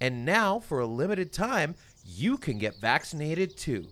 And 0.00 0.24
now, 0.24 0.58
for 0.58 0.80
a 0.80 0.86
limited 0.86 1.32
time, 1.32 1.76
you 2.04 2.36
can 2.36 2.58
get 2.58 2.80
vaccinated 2.80 3.56
too. 3.56 3.86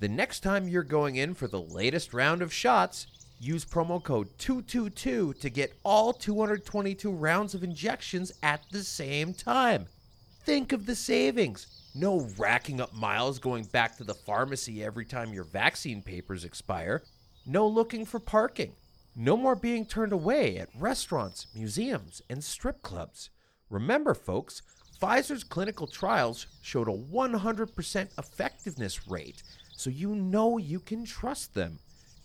The 0.00 0.08
next 0.08 0.40
time 0.40 0.68
you're 0.68 0.82
going 0.82 1.16
in 1.16 1.34
for 1.34 1.48
the 1.48 1.60
latest 1.60 2.14
round 2.14 2.40
of 2.40 2.52
shots, 2.52 3.08
use 3.40 3.66
promo 3.66 4.02
code 4.02 4.28
222 4.38 5.34
to 5.34 5.50
get 5.50 5.74
all 5.82 6.14
222 6.14 7.10
rounds 7.10 7.54
of 7.54 7.62
injections 7.62 8.32
at 8.42 8.62
the 8.70 8.82
same 8.82 9.34
time. 9.34 9.86
Think 10.44 10.72
of 10.72 10.86
the 10.86 10.94
savings. 10.94 11.66
No 11.94 12.26
racking 12.38 12.80
up 12.80 12.94
miles 12.94 13.38
going 13.38 13.64
back 13.64 13.96
to 13.96 14.04
the 14.04 14.14
pharmacy 14.14 14.82
every 14.82 15.04
time 15.04 15.34
your 15.34 15.44
vaccine 15.44 16.00
papers 16.00 16.44
expire. 16.44 17.02
No 17.48 17.64
looking 17.68 18.04
for 18.04 18.18
parking. 18.18 18.72
No 19.14 19.36
more 19.36 19.54
being 19.54 19.86
turned 19.86 20.12
away 20.12 20.58
at 20.58 20.68
restaurants, 20.76 21.46
museums, 21.54 22.20
and 22.28 22.42
strip 22.42 22.82
clubs. 22.82 23.30
Remember, 23.70 24.14
folks, 24.14 24.62
Pfizer's 25.00 25.44
clinical 25.44 25.86
trials 25.86 26.48
showed 26.60 26.88
a 26.88 26.92
100% 26.92 28.08
effectiveness 28.18 29.08
rate, 29.08 29.44
so 29.76 29.90
you 29.90 30.16
know 30.16 30.58
you 30.58 30.80
can 30.80 31.04
trust 31.04 31.54
them. 31.54 31.78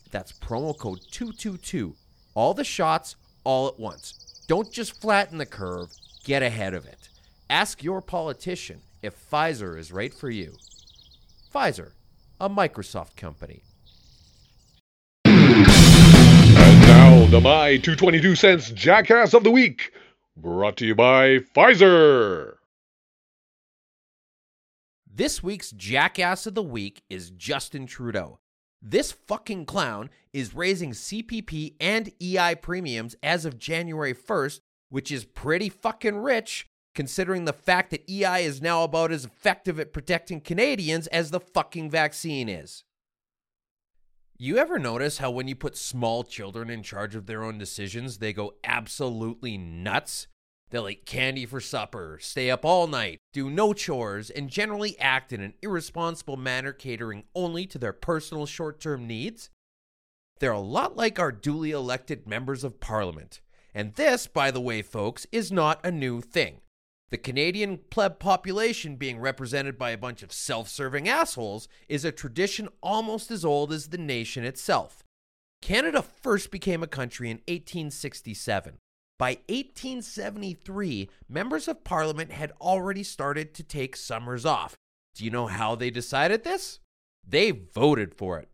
That's 0.09 0.31
promo 0.31 0.75
code 0.75 1.01
222. 1.11 1.93
All 2.33 2.55
the 2.55 2.63
shots, 2.63 3.15
all 3.43 3.67
at 3.67 3.79
once. 3.79 4.43
Don't 4.47 4.71
just 4.71 4.99
flatten 4.99 5.37
the 5.37 5.45
curve, 5.45 5.91
get 6.23 6.41
ahead 6.41 6.73
of 6.73 6.87
it. 6.87 7.09
Ask 7.47 7.83
your 7.83 8.01
politician 8.01 8.81
if 9.03 9.29
Pfizer 9.29 9.77
is 9.77 9.91
right 9.91 10.13
for 10.13 10.31
you. 10.31 10.55
Pfizer, 11.53 11.91
a 12.39 12.49
Microsoft 12.49 13.15
company. 13.15 13.61
The 17.31 17.39
My 17.39 17.77
222 17.77 18.35
Cents 18.35 18.71
Jackass 18.71 19.33
of 19.33 19.45
the 19.45 19.51
Week, 19.51 19.93
brought 20.35 20.75
to 20.75 20.85
you 20.85 20.93
by 20.93 21.38
Pfizer. 21.38 22.55
This 25.09 25.41
week's 25.41 25.71
Jackass 25.71 26.45
of 26.45 26.55
the 26.55 26.61
Week 26.61 27.03
is 27.09 27.29
Justin 27.29 27.85
Trudeau. 27.85 28.39
This 28.81 29.13
fucking 29.13 29.65
clown 29.65 30.09
is 30.33 30.53
raising 30.53 30.91
CPP 30.91 31.75
and 31.79 32.11
EI 32.21 32.55
premiums 32.55 33.15
as 33.23 33.45
of 33.45 33.57
January 33.57 34.13
1st, 34.13 34.59
which 34.89 35.09
is 35.09 35.23
pretty 35.23 35.69
fucking 35.69 36.17
rich 36.17 36.67
considering 36.93 37.45
the 37.45 37.53
fact 37.53 37.91
that 37.91 38.03
EI 38.09 38.43
is 38.43 38.61
now 38.61 38.83
about 38.83 39.09
as 39.09 39.23
effective 39.23 39.79
at 39.79 39.93
protecting 39.93 40.41
Canadians 40.41 41.07
as 41.07 41.31
the 41.31 41.39
fucking 41.39 41.89
vaccine 41.89 42.50
is. 42.50 42.83
You 44.43 44.57
ever 44.57 44.79
notice 44.79 45.19
how 45.19 45.29
when 45.29 45.48
you 45.48 45.55
put 45.55 45.77
small 45.77 46.24
children 46.24 46.71
in 46.71 46.81
charge 46.81 47.13
of 47.13 47.27
their 47.27 47.43
own 47.43 47.60
decisions, 47.60 48.17
they 48.17 48.33
go 48.33 48.55
absolutely 48.63 49.55
nuts? 49.55 50.25
They'll 50.71 50.89
eat 50.89 51.05
candy 51.05 51.45
for 51.45 51.62
supper, 51.62 52.17
stay 52.19 52.50
up 52.50 52.65
all 52.65 52.88
night, 52.88 53.19
do 53.33 53.51
no 53.51 53.71
chores, 53.71 54.31
and 54.31 54.50
generally 54.50 54.98
act 54.98 55.31
in 55.31 55.41
an 55.41 55.53
irresponsible 55.62 56.38
manner 56.38 56.74
catering 56.74 57.25
only 57.36 57.67
to 57.67 57.77
their 57.77 57.93
personal 57.93 58.48
short 58.48 58.79
term 58.79 59.05
needs? 59.05 59.51
They're 60.39 60.51
a 60.51 60.60
lot 60.60 60.98
like 60.98 61.19
our 61.19 61.31
duly 61.31 61.69
elected 61.69 62.27
members 62.27 62.63
of 62.63 62.79
parliament. 62.79 63.41
And 63.75 63.93
this, 63.93 64.25
by 64.25 64.50
the 64.50 64.60
way, 64.60 64.81
folks, 64.81 65.27
is 65.31 65.51
not 65.51 65.86
a 65.86 65.91
new 65.91 66.19
thing. 66.19 66.62
The 67.11 67.17
Canadian 67.17 67.79
pleb 67.89 68.19
population 68.19 68.95
being 68.95 69.19
represented 69.19 69.77
by 69.77 69.89
a 69.91 69.97
bunch 69.97 70.23
of 70.23 70.31
self 70.31 70.69
serving 70.69 71.09
assholes 71.09 71.67
is 71.89 72.05
a 72.05 72.11
tradition 72.11 72.69
almost 72.81 73.29
as 73.31 73.43
old 73.43 73.73
as 73.73 73.89
the 73.89 73.97
nation 73.97 74.45
itself. 74.45 75.03
Canada 75.61 76.01
first 76.01 76.51
became 76.51 76.81
a 76.81 76.87
country 76.87 77.29
in 77.29 77.37
1867. 77.49 78.77
By 79.19 79.39
1873, 79.49 81.09
members 81.27 81.67
of 81.67 81.83
parliament 81.83 82.31
had 82.31 82.53
already 82.61 83.03
started 83.03 83.53
to 83.55 83.63
take 83.63 83.97
summers 83.97 84.45
off. 84.45 84.75
Do 85.13 85.25
you 85.25 85.29
know 85.29 85.47
how 85.47 85.75
they 85.75 85.91
decided 85.91 86.45
this? 86.45 86.79
They 87.27 87.51
voted 87.51 88.15
for 88.15 88.39
it. 88.39 88.47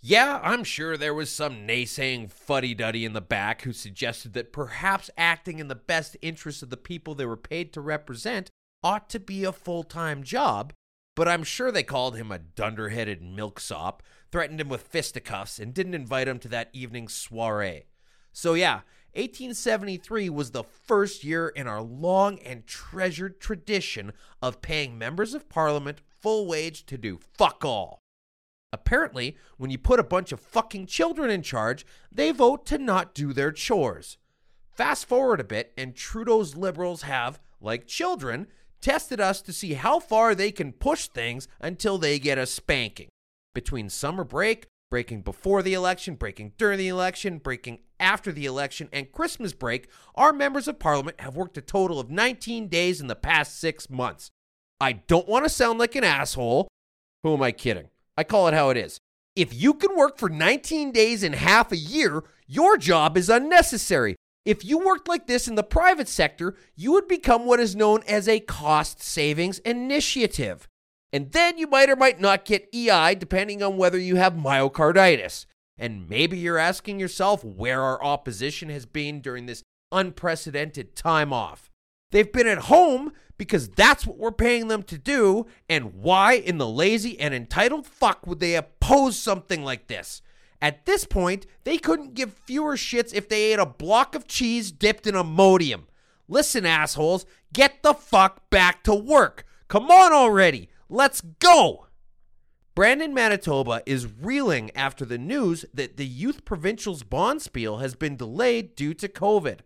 Yeah, 0.00 0.40
I'm 0.44 0.62
sure 0.62 0.96
there 0.96 1.14
was 1.14 1.30
some 1.30 1.66
naysaying 1.66 2.30
fuddy 2.30 2.72
duddy 2.72 3.04
in 3.04 3.14
the 3.14 3.20
back 3.20 3.62
who 3.62 3.72
suggested 3.72 4.32
that 4.34 4.52
perhaps 4.52 5.10
acting 5.18 5.58
in 5.58 5.66
the 5.66 5.74
best 5.74 6.16
interests 6.22 6.62
of 6.62 6.70
the 6.70 6.76
people 6.76 7.14
they 7.14 7.26
were 7.26 7.36
paid 7.36 7.72
to 7.72 7.80
represent 7.80 8.48
ought 8.84 9.10
to 9.10 9.18
be 9.18 9.42
a 9.42 9.50
full 9.50 9.82
time 9.82 10.22
job, 10.22 10.72
but 11.16 11.26
I'm 11.26 11.42
sure 11.42 11.72
they 11.72 11.82
called 11.82 12.16
him 12.16 12.30
a 12.30 12.38
dunderheaded 12.38 13.20
milksop, 13.22 14.04
threatened 14.30 14.60
him 14.60 14.68
with 14.68 14.82
fisticuffs, 14.82 15.58
and 15.58 15.74
didn't 15.74 15.94
invite 15.94 16.28
him 16.28 16.38
to 16.40 16.48
that 16.48 16.70
evening's 16.72 17.12
soiree. 17.12 17.86
So, 18.32 18.54
yeah, 18.54 18.82
1873 19.14 20.30
was 20.30 20.52
the 20.52 20.62
first 20.62 21.24
year 21.24 21.48
in 21.48 21.66
our 21.66 21.82
long 21.82 22.38
and 22.38 22.68
treasured 22.68 23.40
tradition 23.40 24.12
of 24.40 24.62
paying 24.62 24.96
members 24.96 25.34
of 25.34 25.48
parliament 25.48 25.98
full 26.06 26.46
wage 26.46 26.86
to 26.86 26.96
do 26.96 27.18
fuck 27.36 27.64
all. 27.64 27.97
Apparently, 28.72 29.36
when 29.56 29.70
you 29.70 29.78
put 29.78 30.00
a 30.00 30.04
bunch 30.04 30.32
of 30.32 30.40
fucking 30.40 30.86
children 30.86 31.30
in 31.30 31.42
charge, 31.42 31.86
they 32.12 32.30
vote 32.30 32.66
to 32.66 32.78
not 32.78 33.14
do 33.14 33.32
their 33.32 33.52
chores. 33.52 34.18
Fast 34.70 35.06
forward 35.06 35.40
a 35.40 35.44
bit, 35.44 35.72
and 35.76 35.94
Trudeau's 35.96 36.54
Liberals 36.54 37.02
have, 37.02 37.40
like 37.60 37.86
children, 37.86 38.46
tested 38.80 39.20
us 39.20 39.40
to 39.42 39.52
see 39.52 39.74
how 39.74 39.98
far 39.98 40.34
they 40.34 40.52
can 40.52 40.72
push 40.72 41.08
things 41.08 41.48
until 41.60 41.98
they 41.98 42.18
get 42.18 42.38
a 42.38 42.46
spanking. 42.46 43.08
Between 43.54 43.88
summer 43.88 44.22
break, 44.22 44.66
breaking 44.90 45.22
before 45.22 45.62
the 45.62 45.74
election, 45.74 46.14
breaking 46.14 46.52
during 46.58 46.78
the 46.78 46.88
election, 46.88 47.38
breaking 47.38 47.80
after 47.98 48.30
the 48.30 48.46
election, 48.46 48.88
and 48.92 49.10
Christmas 49.10 49.52
break, 49.52 49.88
our 50.14 50.32
members 50.32 50.68
of 50.68 50.78
parliament 50.78 51.20
have 51.20 51.36
worked 51.36 51.58
a 51.58 51.62
total 51.62 51.98
of 51.98 52.10
19 52.10 52.68
days 52.68 53.00
in 53.00 53.08
the 53.08 53.16
past 53.16 53.58
six 53.58 53.90
months. 53.90 54.30
I 54.80 54.92
don't 54.92 55.28
want 55.28 55.44
to 55.44 55.50
sound 55.50 55.78
like 55.78 55.96
an 55.96 56.04
asshole. 56.04 56.68
Who 57.24 57.34
am 57.34 57.42
I 57.42 57.50
kidding? 57.50 57.88
I 58.18 58.24
call 58.24 58.48
it 58.48 58.54
how 58.54 58.70
it 58.70 58.76
is. 58.76 58.98
If 59.36 59.54
you 59.54 59.74
can 59.74 59.96
work 59.96 60.18
for 60.18 60.28
19 60.28 60.90
days 60.90 61.22
in 61.22 61.34
half 61.34 61.70
a 61.70 61.76
year, 61.76 62.24
your 62.48 62.76
job 62.76 63.16
is 63.16 63.30
unnecessary. 63.30 64.16
If 64.44 64.64
you 64.64 64.78
worked 64.78 65.06
like 65.06 65.28
this 65.28 65.46
in 65.46 65.54
the 65.54 65.62
private 65.62 66.08
sector, 66.08 66.56
you 66.74 66.90
would 66.90 67.06
become 67.06 67.46
what 67.46 67.60
is 67.60 67.76
known 67.76 68.02
as 68.08 68.26
a 68.26 68.40
cost 68.40 69.00
savings 69.00 69.60
initiative. 69.60 70.66
And 71.12 71.30
then 71.30 71.58
you 71.58 71.68
might 71.68 71.90
or 71.90 71.94
might 71.94 72.18
not 72.18 72.44
get 72.44 72.68
EI 72.74 73.14
depending 73.14 73.62
on 73.62 73.76
whether 73.76 73.98
you 73.98 74.16
have 74.16 74.32
myocarditis. 74.32 75.46
And 75.78 76.08
maybe 76.08 76.36
you're 76.36 76.58
asking 76.58 76.98
yourself 76.98 77.44
where 77.44 77.82
our 77.82 78.02
opposition 78.02 78.68
has 78.70 78.84
been 78.84 79.20
during 79.20 79.46
this 79.46 79.62
unprecedented 79.92 80.96
time 80.96 81.32
off. 81.32 81.67
They've 82.10 82.30
been 82.30 82.46
at 82.46 82.58
home 82.58 83.12
because 83.36 83.68
that's 83.68 84.06
what 84.06 84.18
we're 84.18 84.32
paying 84.32 84.68
them 84.68 84.82
to 84.84 84.98
do. 84.98 85.46
And 85.68 85.94
why 85.94 86.34
in 86.34 86.58
the 86.58 86.68
lazy 86.68 87.18
and 87.18 87.34
entitled 87.34 87.86
fuck 87.86 88.26
would 88.26 88.40
they 88.40 88.56
oppose 88.56 89.18
something 89.18 89.62
like 89.64 89.86
this? 89.86 90.22
At 90.60 90.86
this 90.86 91.04
point, 91.04 91.46
they 91.64 91.78
couldn't 91.78 92.14
give 92.14 92.32
fewer 92.32 92.76
shits 92.76 93.14
if 93.14 93.28
they 93.28 93.52
ate 93.52 93.60
a 93.60 93.66
block 93.66 94.14
of 94.14 94.26
cheese 94.26 94.72
dipped 94.72 95.06
in 95.06 95.14
Imodium. 95.14 95.84
Listen, 96.26 96.66
assholes, 96.66 97.26
get 97.52 97.82
the 97.82 97.94
fuck 97.94 98.50
back 98.50 98.82
to 98.84 98.94
work. 98.94 99.46
Come 99.68 99.90
on 99.90 100.12
already. 100.12 100.68
Let's 100.88 101.20
go. 101.20 101.86
Brandon, 102.74 103.12
Manitoba 103.12 103.82
is 103.86 104.06
reeling 104.06 104.70
after 104.74 105.04
the 105.04 105.18
news 105.18 105.64
that 105.74 105.96
the 105.96 106.06
Youth 106.06 106.44
Provincial's 106.44 107.02
Bonspiel 107.02 107.80
has 107.80 107.94
been 107.94 108.16
delayed 108.16 108.76
due 108.76 108.94
to 108.94 109.08
COVID. 109.08 109.60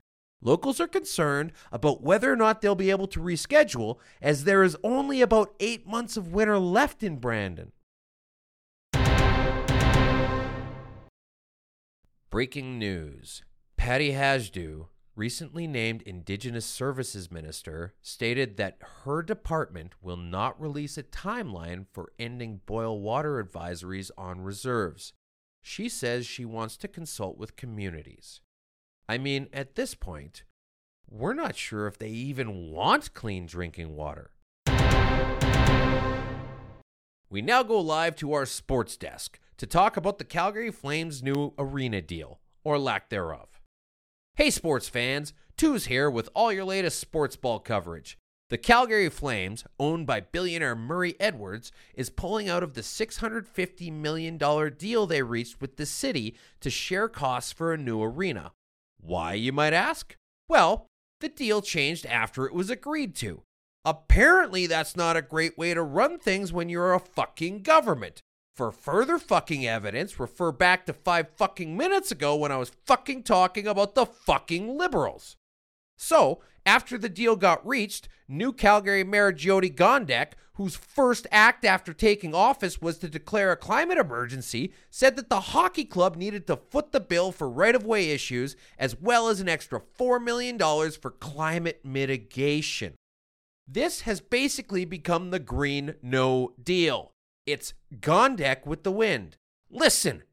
Locals 0.44 0.80
are 0.80 0.88
concerned 0.88 1.52
about 1.70 2.02
whether 2.02 2.32
or 2.32 2.36
not 2.36 2.60
they'll 2.60 2.74
be 2.74 2.90
able 2.90 3.06
to 3.06 3.20
reschedule, 3.20 3.98
as 4.20 4.42
there 4.42 4.64
is 4.64 4.76
only 4.82 5.22
about 5.22 5.54
eight 5.60 5.86
months 5.86 6.16
of 6.16 6.32
winter 6.32 6.58
left 6.58 7.04
in 7.04 7.18
Brandon. 7.18 7.70
Breaking 12.28 12.78
news 12.78 13.42
Patty 13.76 14.12
Hajdu, 14.12 14.86
recently 15.14 15.66
named 15.68 16.02
Indigenous 16.02 16.66
Services 16.66 17.30
Minister, 17.30 17.94
stated 18.02 18.56
that 18.56 18.78
her 19.04 19.22
department 19.22 19.92
will 20.00 20.16
not 20.16 20.60
release 20.60 20.98
a 20.98 21.04
timeline 21.04 21.86
for 21.92 22.12
ending 22.18 22.62
boil 22.66 23.00
water 23.00 23.42
advisories 23.44 24.10
on 24.18 24.40
reserves. 24.40 25.12
She 25.60 25.88
says 25.88 26.26
she 26.26 26.44
wants 26.44 26.76
to 26.78 26.88
consult 26.88 27.38
with 27.38 27.54
communities. 27.54 28.40
I 29.08 29.18
mean, 29.18 29.48
at 29.52 29.74
this 29.74 29.94
point, 29.94 30.44
we're 31.08 31.34
not 31.34 31.56
sure 31.56 31.86
if 31.86 31.98
they 31.98 32.08
even 32.08 32.70
want 32.70 33.14
clean 33.14 33.46
drinking 33.46 33.94
water. 33.94 34.30
We 37.28 37.40
now 37.42 37.62
go 37.62 37.80
live 37.80 38.16
to 38.16 38.32
our 38.32 38.46
sports 38.46 38.96
desk 38.96 39.38
to 39.56 39.66
talk 39.66 39.96
about 39.96 40.18
the 40.18 40.24
Calgary 40.24 40.70
Flames' 40.70 41.22
new 41.22 41.52
arena 41.58 42.02
deal, 42.02 42.40
or 42.64 42.78
lack 42.78 43.08
thereof. 43.08 43.60
Hey, 44.36 44.50
sports 44.50 44.88
fans, 44.88 45.32
Two's 45.56 45.86
here 45.86 46.10
with 46.10 46.28
all 46.34 46.52
your 46.52 46.64
latest 46.64 46.98
sports 46.98 47.36
ball 47.36 47.60
coverage. 47.60 48.18
The 48.50 48.58
Calgary 48.58 49.08
Flames, 49.08 49.64
owned 49.78 50.06
by 50.06 50.20
billionaire 50.20 50.74
Murray 50.74 51.14
Edwards, 51.20 51.72
is 51.94 52.10
pulling 52.10 52.48
out 52.48 52.62
of 52.62 52.74
the 52.74 52.80
$650 52.80 53.92
million 53.92 54.38
deal 54.76 55.06
they 55.06 55.22
reached 55.22 55.60
with 55.60 55.76
the 55.76 55.86
city 55.86 56.36
to 56.60 56.68
share 56.68 57.08
costs 57.08 57.52
for 57.52 57.72
a 57.72 57.78
new 57.78 58.02
arena. 58.02 58.52
Why, 59.02 59.34
you 59.34 59.52
might 59.52 59.72
ask? 59.72 60.16
Well, 60.48 60.86
the 61.20 61.28
deal 61.28 61.60
changed 61.60 62.06
after 62.06 62.46
it 62.46 62.54
was 62.54 62.70
agreed 62.70 63.14
to. 63.16 63.42
Apparently, 63.84 64.66
that's 64.66 64.96
not 64.96 65.16
a 65.16 65.22
great 65.22 65.58
way 65.58 65.74
to 65.74 65.82
run 65.82 66.18
things 66.18 66.52
when 66.52 66.68
you're 66.68 66.94
a 66.94 67.00
fucking 67.00 67.62
government. 67.62 68.22
For 68.54 68.70
further 68.70 69.18
fucking 69.18 69.66
evidence, 69.66 70.20
refer 70.20 70.52
back 70.52 70.86
to 70.86 70.92
five 70.92 71.30
fucking 71.36 71.76
minutes 71.76 72.12
ago 72.12 72.36
when 72.36 72.52
I 72.52 72.58
was 72.58 72.70
fucking 72.86 73.24
talking 73.24 73.66
about 73.66 73.94
the 73.94 74.06
fucking 74.06 74.76
liberals. 74.76 75.36
So, 76.02 76.40
after 76.66 76.98
the 76.98 77.08
deal 77.08 77.36
got 77.36 77.64
reached, 77.64 78.08
new 78.26 78.52
Calgary 78.52 79.04
Mayor 79.04 79.32
Jyoti 79.32 79.72
Gondek, 79.72 80.32
whose 80.54 80.74
first 80.74 81.28
act 81.30 81.64
after 81.64 81.92
taking 81.92 82.34
office 82.34 82.82
was 82.82 82.98
to 82.98 83.08
declare 83.08 83.52
a 83.52 83.56
climate 83.56 83.98
emergency, 83.98 84.72
said 84.90 85.14
that 85.14 85.28
the 85.28 85.52
hockey 85.52 85.84
club 85.84 86.16
needed 86.16 86.48
to 86.48 86.56
foot 86.56 86.90
the 86.90 86.98
bill 86.98 87.30
for 87.30 87.48
right 87.48 87.76
of 87.76 87.86
way 87.86 88.10
issues 88.10 88.56
as 88.80 89.00
well 89.00 89.28
as 89.28 89.40
an 89.40 89.48
extra 89.48 89.80
$4 89.80 90.20
million 90.20 90.58
for 90.90 91.12
climate 91.12 91.80
mitigation. 91.84 92.94
This 93.68 94.00
has 94.00 94.20
basically 94.20 94.84
become 94.84 95.30
the 95.30 95.38
Green 95.38 95.94
No 96.02 96.52
Deal. 96.60 97.12
It's 97.46 97.74
Gondek 97.94 98.66
with 98.66 98.82
the 98.82 98.90
wind. 98.90 99.36
Listen, 99.70 100.24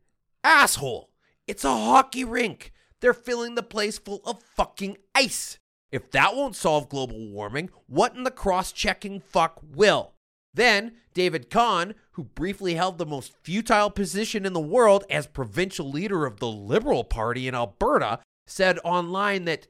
asshole, 0.43 1.11
it's 1.45 1.63
a 1.63 1.69
hockey 1.69 2.23
rink. 2.23 2.73
They're 3.01 3.13
filling 3.13 3.55
the 3.55 3.63
place 3.63 3.97
full 3.97 4.21
of 4.25 4.43
fucking 4.43 4.97
ice. 5.15 5.57
If 5.91 6.11
that 6.11 6.35
won't 6.35 6.55
solve 6.55 6.89
global 6.89 7.29
warming, 7.29 7.69
what 7.87 8.15
in 8.15 8.23
the 8.23 8.31
cross 8.31 8.71
checking 8.71 9.19
fuck 9.19 9.59
will? 9.75 10.13
Then, 10.53 10.93
David 11.13 11.49
Khan, 11.49 11.95
who 12.11 12.23
briefly 12.23 12.75
held 12.75 12.97
the 12.97 13.05
most 13.05 13.33
futile 13.43 13.89
position 13.89 14.45
in 14.45 14.53
the 14.53 14.59
world 14.59 15.03
as 15.09 15.27
provincial 15.27 15.89
leader 15.89 16.25
of 16.25 16.39
the 16.39 16.47
Liberal 16.47 17.03
Party 17.03 17.47
in 17.47 17.55
Alberta, 17.55 18.19
said 18.47 18.79
online 18.83 19.45
that 19.45 19.67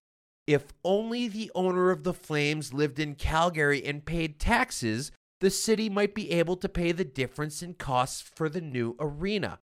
if 0.47 0.73
only 0.83 1.27
the 1.27 1.51
owner 1.53 1.91
of 1.91 2.03
the 2.03 2.13
Flames 2.13 2.73
lived 2.73 2.99
in 2.99 3.15
Calgary 3.15 3.85
and 3.85 4.05
paid 4.05 4.39
taxes, 4.39 5.11
the 5.41 5.49
city 5.49 5.89
might 5.89 6.15
be 6.15 6.31
able 6.31 6.55
to 6.57 6.67
pay 6.67 6.91
the 6.91 7.05
difference 7.05 7.61
in 7.61 7.75
costs 7.75 8.21
for 8.21 8.49
the 8.49 8.61
new 8.61 8.95
arena. 8.99 9.59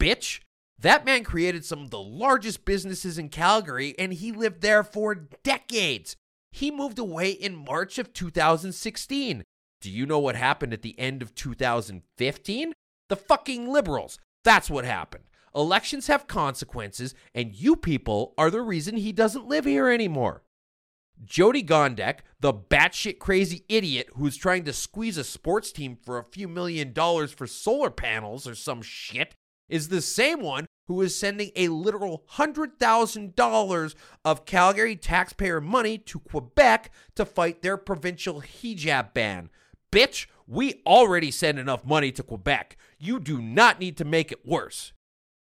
Bitch, 0.00 0.40
that 0.80 1.04
man 1.04 1.24
created 1.24 1.64
some 1.64 1.80
of 1.82 1.90
the 1.90 2.00
largest 2.00 2.64
businesses 2.64 3.18
in 3.18 3.28
Calgary 3.28 3.94
and 3.98 4.12
he 4.12 4.32
lived 4.32 4.60
there 4.60 4.84
for 4.84 5.14
decades. 5.42 6.16
He 6.52 6.70
moved 6.70 6.98
away 6.98 7.30
in 7.30 7.56
March 7.56 7.98
of 7.98 8.12
2016. 8.12 9.44
Do 9.80 9.90
you 9.90 10.06
know 10.06 10.18
what 10.18 10.36
happened 10.36 10.72
at 10.72 10.82
the 10.82 10.98
end 10.98 11.22
of 11.22 11.34
2015? 11.34 12.72
The 13.08 13.16
fucking 13.16 13.70
liberals. 13.70 14.18
That's 14.44 14.70
what 14.70 14.84
happened. 14.84 15.24
Elections 15.54 16.06
have 16.08 16.26
consequences, 16.26 17.14
and 17.34 17.54
you 17.54 17.74
people 17.74 18.34
are 18.36 18.50
the 18.50 18.60
reason 18.60 18.96
he 18.96 19.12
doesn't 19.12 19.48
live 19.48 19.64
here 19.64 19.88
anymore. 19.88 20.42
Jyoti 21.24 21.66
Gondek, 21.66 22.18
the 22.38 22.52
batshit 22.52 23.18
crazy 23.18 23.64
idiot 23.68 24.08
who's 24.14 24.36
trying 24.36 24.64
to 24.64 24.72
squeeze 24.72 25.16
a 25.16 25.24
sports 25.24 25.72
team 25.72 25.96
for 25.96 26.18
a 26.18 26.24
few 26.24 26.46
million 26.46 26.92
dollars 26.92 27.32
for 27.32 27.46
solar 27.46 27.90
panels 27.90 28.46
or 28.46 28.54
some 28.54 28.82
shit, 28.82 29.34
is 29.68 29.88
the 29.88 30.00
same 30.00 30.40
one 30.40 30.66
who 30.86 31.02
is 31.02 31.14
sending 31.14 31.50
a 31.54 31.68
literal 31.68 32.24
$100,000 32.34 33.94
of 34.24 34.44
Calgary 34.46 34.96
taxpayer 34.96 35.60
money 35.60 35.98
to 35.98 36.18
Quebec 36.18 36.90
to 37.14 37.24
fight 37.24 37.62
their 37.62 37.76
provincial 37.76 38.40
hijab 38.40 39.12
ban. 39.12 39.50
Bitch, 39.92 40.26
we 40.46 40.80
already 40.86 41.30
send 41.30 41.58
enough 41.58 41.84
money 41.84 42.10
to 42.12 42.22
Quebec. 42.22 42.76
You 42.98 43.20
do 43.20 43.40
not 43.40 43.78
need 43.78 43.96
to 43.98 44.04
make 44.04 44.32
it 44.32 44.46
worse. 44.46 44.92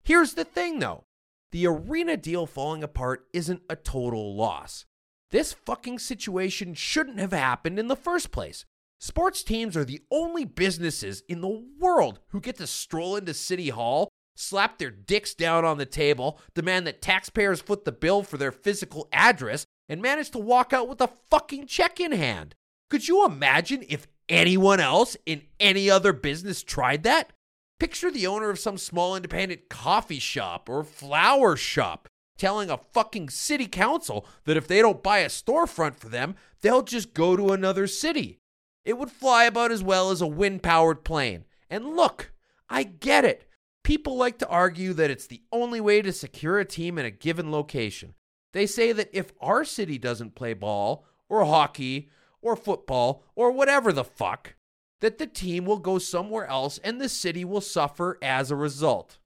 Here's 0.03 0.33
the 0.33 0.45
thing 0.45 0.79
though 0.79 1.05
the 1.51 1.65
arena 1.65 2.17
deal 2.17 2.45
falling 2.45 2.83
apart 2.83 3.25
isn't 3.33 3.63
a 3.69 3.75
total 3.75 4.35
loss. 4.35 4.85
This 5.31 5.53
fucking 5.53 5.99
situation 5.99 6.73
shouldn't 6.73 7.19
have 7.19 7.33
happened 7.33 7.79
in 7.79 7.87
the 7.87 7.95
first 7.95 8.31
place. 8.31 8.65
Sports 8.99 9.43
teams 9.43 9.77
are 9.77 9.85
the 9.85 10.01
only 10.11 10.43
businesses 10.43 11.23
in 11.29 11.41
the 11.41 11.63
world 11.79 12.19
who 12.29 12.41
get 12.41 12.57
to 12.57 12.67
stroll 12.67 13.15
into 13.15 13.33
City 13.33 13.69
Hall 13.69 14.09
slap 14.37 14.77
their 14.77 14.91
dicks 14.91 15.33
down 15.33 15.65
on 15.65 15.77
the 15.77 15.85
table, 15.85 16.39
demand 16.53 16.87
that 16.87 17.01
taxpayers 17.01 17.61
foot 17.61 17.85
the 17.85 17.91
bill 17.91 18.23
for 18.23 18.37
their 18.37 18.51
physical 18.51 19.07
address, 19.11 19.65
and 19.89 20.01
manage 20.01 20.29
to 20.31 20.39
walk 20.39 20.73
out 20.73 20.87
with 20.87 21.01
a 21.01 21.09
fucking 21.29 21.65
check 21.65 21.99
in 21.99 22.11
hand. 22.11 22.55
Could 22.89 23.07
you 23.07 23.25
imagine 23.25 23.83
if 23.89 24.07
anyone 24.29 24.79
else 24.79 25.17
in 25.25 25.41
any 25.59 25.89
other 25.89 26.13
business 26.13 26.63
tried 26.63 27.03
that? 27.03 27.33
Picture 27.79 28.11
the 28.11 28.27
owner 28.27 28.49
of 28.49 28.59
some 28.59 28.77
small 28.77 29.15
independent 29.15 29.69
coffee 29.69 30.19
shop 30.19 30.69
or 30.69 30.83
flower 30.83 31.55
shop 31.55 32.07
telling 32.37 32.69
a 32.69 32.77
fucking 32.77 33.29
city 33.29 33.67
council 33.67 34.25
that 34.45 34.57
if 34.57 34.67
they 34.67 34.81
don't 34.81 35.03
buy 35.03 35.19
a 35.19 35.27
storefront 35.27 35.95
for 35.95 36.09
them, 36.09 36.35
they'll 36.61 36.83
just 36.83 37.13
go 37.13 37.35
to 37.35 37.51
another 37.51 37.87
city. 37.87 38.39
It 38.85 38.97
would 38.97 39.11
fly 39.11 39.45
about 39.45 39.71
as 39.71 39.83
well 39.83 40.11
as 40.11 40.21
a 40.21 40.27
wind 40.27 40.63
powered 40.63 41.03
plane. 41.03 41.45
And 41.69 41.95
look, 41.95 42.31
I 42.69 42.83
get 42.83 43.25
it. 43.25 43.46
People 43.87 44.17
like 44.17 44.37
to 44.39 44.49
argue 44.49 44.91
that 44.91 45.09
it's 45.09 45.27
the 45.27 45.43
only 45.49 45.79
way 45.79 46.01
to 46.01 46.11
secure 46.11 46.59
a 46.59 46.65
team 46.65 46.97
in 46.97 47.05
a 47.05 47.09
given 47.09 47.53
location. 47.53 48.15
They 48.51 48.65
say 48.65 48.91
that 48.91 49.09
if 49.13 49.31
our 49.39 49.63
city 49.63 49.97
doesn't 49.97 50.35
play 50.35 50.53
ball, 50.53 51.05
or 51.29 51.45
hockey, 51.45 52.09
or 52.41 52.57
football, 52.57 53.23
or 53.33 53.49
whatever 53.49 53.93
the 53.93 54.03
fuck, 54.03 54.55
that 54.99 55.19
the 55.19 55.25
team 55.25 55.63
will 55.63 55.77
go 55.77 55.99
somewhere 55.99 56.45
else 56.47 56.79
and 56.79 56.99
the 56.99 57.07
city 57.07 57.45
will 57.45 57.61
suffer 57.61 58.17
as 58.21 58.51
a 58.51 58.57
result. 58.57 59.19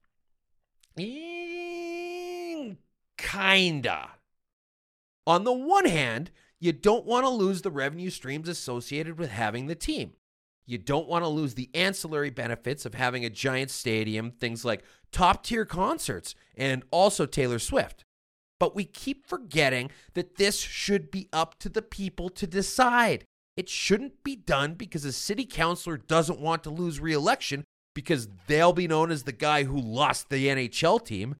Kinda. 3.16 4.10
On 5.26 5.42
the 5.42 5.52
one 5.52 5.86
hand, 5.86 6.30
you 6.60 6.70
don't 6.70 7.04
want 7.04 7.24
to 7.24 7.30
lose 7.30 7.62
the 7.62 7.70
revenue 7.72 8.10
streams 8.10 8.48
associated 8.48 9.18
with 9.18 9.30
having 9.30 9.66
the 9.66 9.74
team. 9.74 10.12
You 10.66 10.78
don't 10.78 11.08
want 11.08 11.24
to 11.24 11.28
lose 11.28 11.54
the 11.54 11.70
ancillary 11.74 12.30
benefits 12.30 12.86
of 12.86 12.94
having 12.94 13.24
a 13.24 13.30
giant 13.30 13.70
stadium, 13.70 14.30
things 14.30 14.64
like 14.64 14.84
top 15.10 15.44
tier 15.44 15.64
concerts, 15.64 16.34
and 16.56 16.84
also 16.90 17.26
Taylor 17.26 17.58
Swift. 17.58 18.04
But 18.60 18.76
we 18.76 18.84
keep 18.84 19.26
forgetting 19.26 19.90
that 20.14 20.36
this 20.36 20.58
should 20.58 21.10
be 21.10 21.28
up 21.32 21.58
to 21.58 21.68
the 21.68 21.82
people 21.82 22.28
to 22.30 22.46
decide. 22.46 23.24
It 23.56 23.68
shouldn't 23.68 24.22
be 24.22 24.36
done 24.36 24.74
because 24.74 25.04
a 25.04 25.12
city 25.12 25.44
councilor 25.44 25.96
doesn't 25.96 26.40
want 26.40 26.62
to 26.64 26.70
lose 26.70 27.00
re 27.00 27.12
election 27.12 27.64
because 27.94 28.28
they'll 28.46 28.72
be 28.72 28.88
known 28.88 29.10
as 29.10 29.24
the 29.24 29.32
guy 29.32 29.64
who 29.64 29.78
lost 29.78 30.30
the 30.30 30.46
NHL 30.46 31.04
team. 31.04 31.34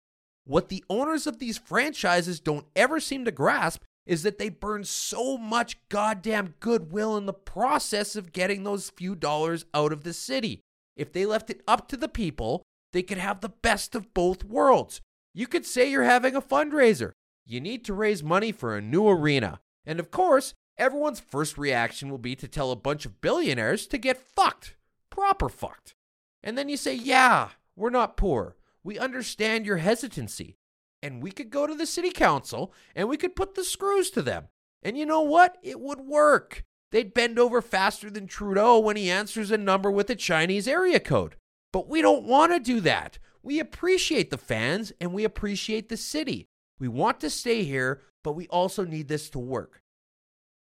What 0.44 0.68
the 0.68 0.84
owners 0.90 1.26
of 1.26 1.38
these 1.38 1.56
franchises 1.56 2.40
don't 2.40 2.66
ever 2.74 2.98
seem 2.98 3.24
to 3.24 3.30
grasp 3.30 3.82
is 4.06 4.22
that 4.22 4.38
they 4.38 4.48
burn 4.48 4.84
so 4.84 5.36
much 5.36 5.78
goddamn 5.88 6.54
goodwill 6.60 7.16
in 7.16 7.26
the 7.26 7.32
process 7.32 8.16
of 8.16 8.32
getting 8.32 8.64
those 8.64 8.90
few 8.90 9.14
dollars 9.14 9.64
out 9.72 9.92
of 9.92 10.04
the 10.04 10.12
city. 10.12 10.60
If 10.96 11.12
they 11.12 11.24
left 11.24 11.50
it 11.50 11.62
up 11.66 11.88
to 11.88 11.96
the 11.96 12.08
people, 12.08 12.62
they 12.92 13.02
could 13.02 13.18
have 13.18 13.40
the 13.40 13.48
best 13.48 13.94
of 13.94 14.12
both 14.12 14.44
worlds. 14.44 15.00
You 15.34 15.46
could 15.46 15.64
say 15.64 15.90
you're 15.90 16.02
having 16.02 16.36
a 16.36 16.42
fundraiser. 16.42 17.12
You 17.46 17.60
need 17.60 17.84
to 17.86 17.94
raise 17.94 18.22
money 18.22 18.52
for 18.52 18.76
a 18.76 18.82
new 18.82 19.08
arena. 19.08 19.60
And 19.86 19.98
of 19.98 20.10
course, 20.10 20.54
everyone's 20.76 21.20
first 21.20 21.56
reaction 21.56 22.10
will 22.10 22.18
be 22.18 22.36
to 22.36 22.48
tell 22.48 22.70
a 22.70 22.76
bunch 22.76 23.06
of 23.06 23.20
billionaires 23.20 23.86
to 23.88 23.98
get 23.98 24.18
fucked. 24.18 24.76
Proper 25.10 25.48
fucked. 25.48 25.94
And 26.42 26.58
then 26.58 26.68
you 26.68 26.76
say, 26.76 26.94
yeah, 26.94 27.50
we're 27.76 27.90
not 27.90 28.16
poor. 28.16 28.56
We 28.84 28.98
understand 28.98 29.64
your 29.64 29.78
hesitancy 29.78 30.56
and 31.02 31.22
we 31.22 31.30
could 31.30 31.50
go 31.50 31.66
to 31.66 31.74
the 31.74 31.86
city 31.86 32.10
council 32.10 32.72
and 32.94 33.08
we 33.08 33.16
could 33.16 33.36
put 33.36 33.54
the 33.54 33.64
screws 33.64 34.10
to 34.10 34.22
them. 34.22 34.48
And 34.82 34.96
you 34.96 35.04
know 35.04 35.22
what? 35.22 35.58
It 35.62 35.80
would 35.80 36.00
work. 36.00 36.64
They'd 36.90 37.14
bend 37.14 37.38
over 37.38 37.62
faster 37.62 38.10
than 38.10 38.26
Trudeau 38.26 38.78
when 38.78 38.96
he 38.96 39.10
answers 39.10 39.50
a 39.50 39.58
number 39.58 39.90
with 39.90 40.10
a 40.10 40.14
Chinese 40.14 40.68
area 40.68 41.00
code. 41.00 41.36
But 41.72 41.88
we 41.88 42.02
don't 42.02 42.24
want 42.24 42.52
to 42.52 42.60
do 42.60 42.80
that. 42.80 43.18
We 43.42 43.58
appreciate 43.58 44.30
the 44.30 44.38
fans 44.38 44.92
and 45.00 45.12
we 45.12 45.24
appreciate 45.24 45.88
the 45.88 45.96
city. 45.96 46.46
We 46.78 46.88
want 46.88 47.20
to 47.20 47.30
stay 47.30 47.64
here, 47.64 48.02
but 48.22 48.32
we 48.32 48.46
also 48.48 48.84
need 48.84 49.08
this 49.08 49.30
to 49.30 49.38
work. 49.38 49.80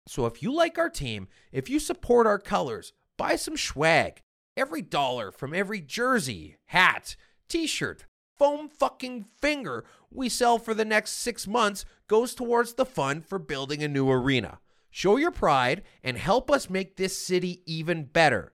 So 0.08 0.26
if 0.26 0.42
you 0.42 0.52
like 0.52 0.78
our 0.78 0.90
team, 0.90 1.28
if 1.52 1.68
you 1.68 1.78
support 1.78 2.26
our 2.26 2.38
colors, 2.38 2.92
buy 3.16 3.36
some 3.36 3.56
swag. 3.56 4.22
Every 4.56 4.82
dollar 4.82 5.30
from 5.30 5.52
every 5.52 5.80
jersey, 5.80 6.56
hat, 6.66 7.16
t 7.48 7.66
shirt, 7.66 8.06
foam 8.38 8.68
fucking 8.68 9.26
finger 9.40 9.84
we 10.10 10.28
sell 10.28 10.58
for 10.58 10.74
the 10.74 10.84
next 10.84 11.12
six 11.12 11.46
months 11.46 11.84
goes 12.08 12.34
towards 12.34 12.74
the 12.74 12.86
fund 12.86 13.24
for 13.24 13.38
building 13.38 13.82
a 13.82 13.88
new 13.88 14.10
arena. 14.10 14.58
Show 14.90 15.16
your 15.16 15.30
pride 15.30 15.82
and 16.02 16.16
help 16.16 16.50
us 16.50 16.70
make 16.70 16.96
this 16.96 17.18
city 17.18 17.62
even 17.66 18.04
better. 18.04 18.54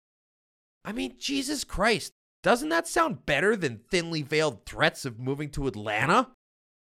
I 0.85 0.91
mean, 0.91 1.15
Jesus 1.17 1.63
Christ, 1.63 2.13
doesn't 2.43 2.69
that 2.69 2.87
sound 2.87 3.25
better 3.25 3.55
than 3.55 3.81
thinly 3.89 4.21
veiled 4.21 4.65
threats 4.65 5.03
of 5.03 5.19
moving 5.19 5.49
to 5.51 5.67
Atlanta? 5.67 6.29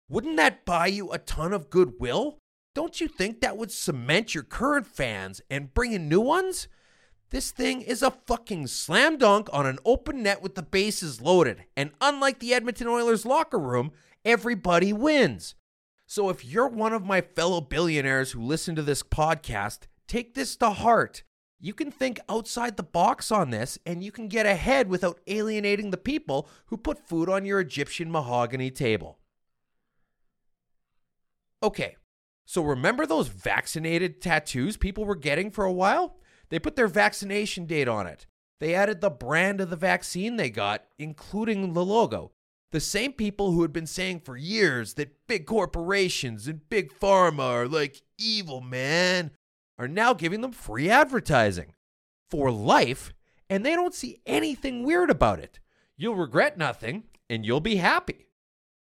Wouldn't 0.10 0.38
that 0.38 0.66
buy 0.66 0.88
you 0.88 1.12
a 1.12 1.18
ton 1.18 1.54
of 1.54 1.70
goodwill? 1.70 2.40
Don't 2.76 3.02
you 3.02 3.08
think 3.08 3.42
that 3.42 3.58
would 3.58 3.72
cement 3.72 4.36
your 4.36 4.44
current 4.44 4.86
fans 4.86 5.42
and 5.50 5.74
bring 5.74 5.94
in 5.94 6.10
new 6.10 6.22
ones? 6.22 6.68
This 7.30 7.52
thing 7.52 7.82
is 7.82 8.02
a 8.02 8.12
fucking 8.12 8.68
slam 8.68 9.18
dunk 9.18 9.50
on 9.52 9.66
an 9.66 9.80
open 9.84 10.24
net 10.24 10.42
with 10.42 10.56
the 10.56 10.64
bases 10.64 11.20
loaded. 11.20 11.66
And 11.76 11.92
unlike 12.00 12.40
the 12.40 12.54
Edmonton 12.54 12.88
Oilers 12.88 13.26
locker 13.26 13.60
room, 13.60 13.92
everybody 14.24 14.94
wins. 14.94 15.56
So 16.06 16.30
if 16.30 16.46
you're 16.46 16.70
one 16.70 16.94
of 16.94 17.04
my 17.04 17.20
fellow 17.20 17.60
billionaires 17.60 18.32
who 18.32 18.42
listen 18.42 18.76
to 18.76 18.82
this 18.82 19.04
podcast, 19.04 19.88
take 20.08 20.36
this 20.36 20.56
to 20.58 20.70
heart. 20.70 21.24
You 21.60 21.74
can 21.74 21.92
think 21.92 22.22
outside 22.30 22.78
the 22.78 22.84
box 22.84 23.30
on 23.30 23.50
this 23.50 23.78
and 23.86 24.02
you 24.02 24.12
can 24.12 24.30
get 24.30 24.46
ahead 24.46 24.88
without 24.88 25.20
alienating 25.28 25.92
the 25.92 25.98
people 25.98 26.48
who 26.68 26.78
put 26.78 27.10
food 27.10 27.28
on 27.28 27.46
your 27.46 27.60
Egyptian 27.60 28.10
mahogany 28.10 28.72
table. 28.72 29.20
Okay, 31.62 31.98
so 32.46 32.62
remember 32.62 33.06
those 33.06 33.28
vaccinated 33.28 34.22
tattoos 34.22 34.78
people 34.78 35.04
were 35.04 35.16
getting 35.16 35.52
for 35.52 35.66
a 35.66 35.74
while? 35.74 36.16
They 36.50 36.60
put 36.60 36.76
their 36.76 36.88
vaccination 36.88 37.66
date 37.66 37.88
on 37.88 38.08
it. 38.08 38.26
They 38.60 38.74
added 38.74 39.02
the 39.02 39.10
brand 39.10 39.62
of 39.62 39.70
the 39.70 39.76
vaccine 39.76 40.36
they 40.36 40.50
got, 40.50 40.86
including 40.98 41.74
the 41.74 41.86
logo. 41.86 42.32
The 42.72 42.80
same 42.80 43.14
people 43.14 43.52
who 43.52 43.62
had 43.62 43.72
been 43.72 43.88
saying 43.88 44.22
for 44.22 44.36
years 44.36 44.96
that 44.96 45.28
big 45.28 45.46
corporations 45.46 46.48
and 46.48 46.68
big 46.70 46.92
pharma 46.92 47.44
are 47.44 47.68
like 47.68 48.02
evil, 48.18 48.62
man, 48.62 49.32
are 49.78 49.88
now 49.88 50.14
giving 50.14 50.42
them 50.42 50.52
free 50.52 50.90
advertising 50.90 51.74
for 52.30 52.52
life, 52.52 53.14
and 53.50 53.66
they 53.66 53.76
don't 53.76 53.94
see 53.94 54.20
anything 54.26 54.84
weird 54.84 55.10
about 55.10 55.40
it. 55.40 55.60
You'll 55.96 56.16
regret 56.16 56.58
nothing, 56.58 57.04
and 57.30 57.46
you'll 57.46 57.62
be 57.62 57.78
happy. 57.78 58.28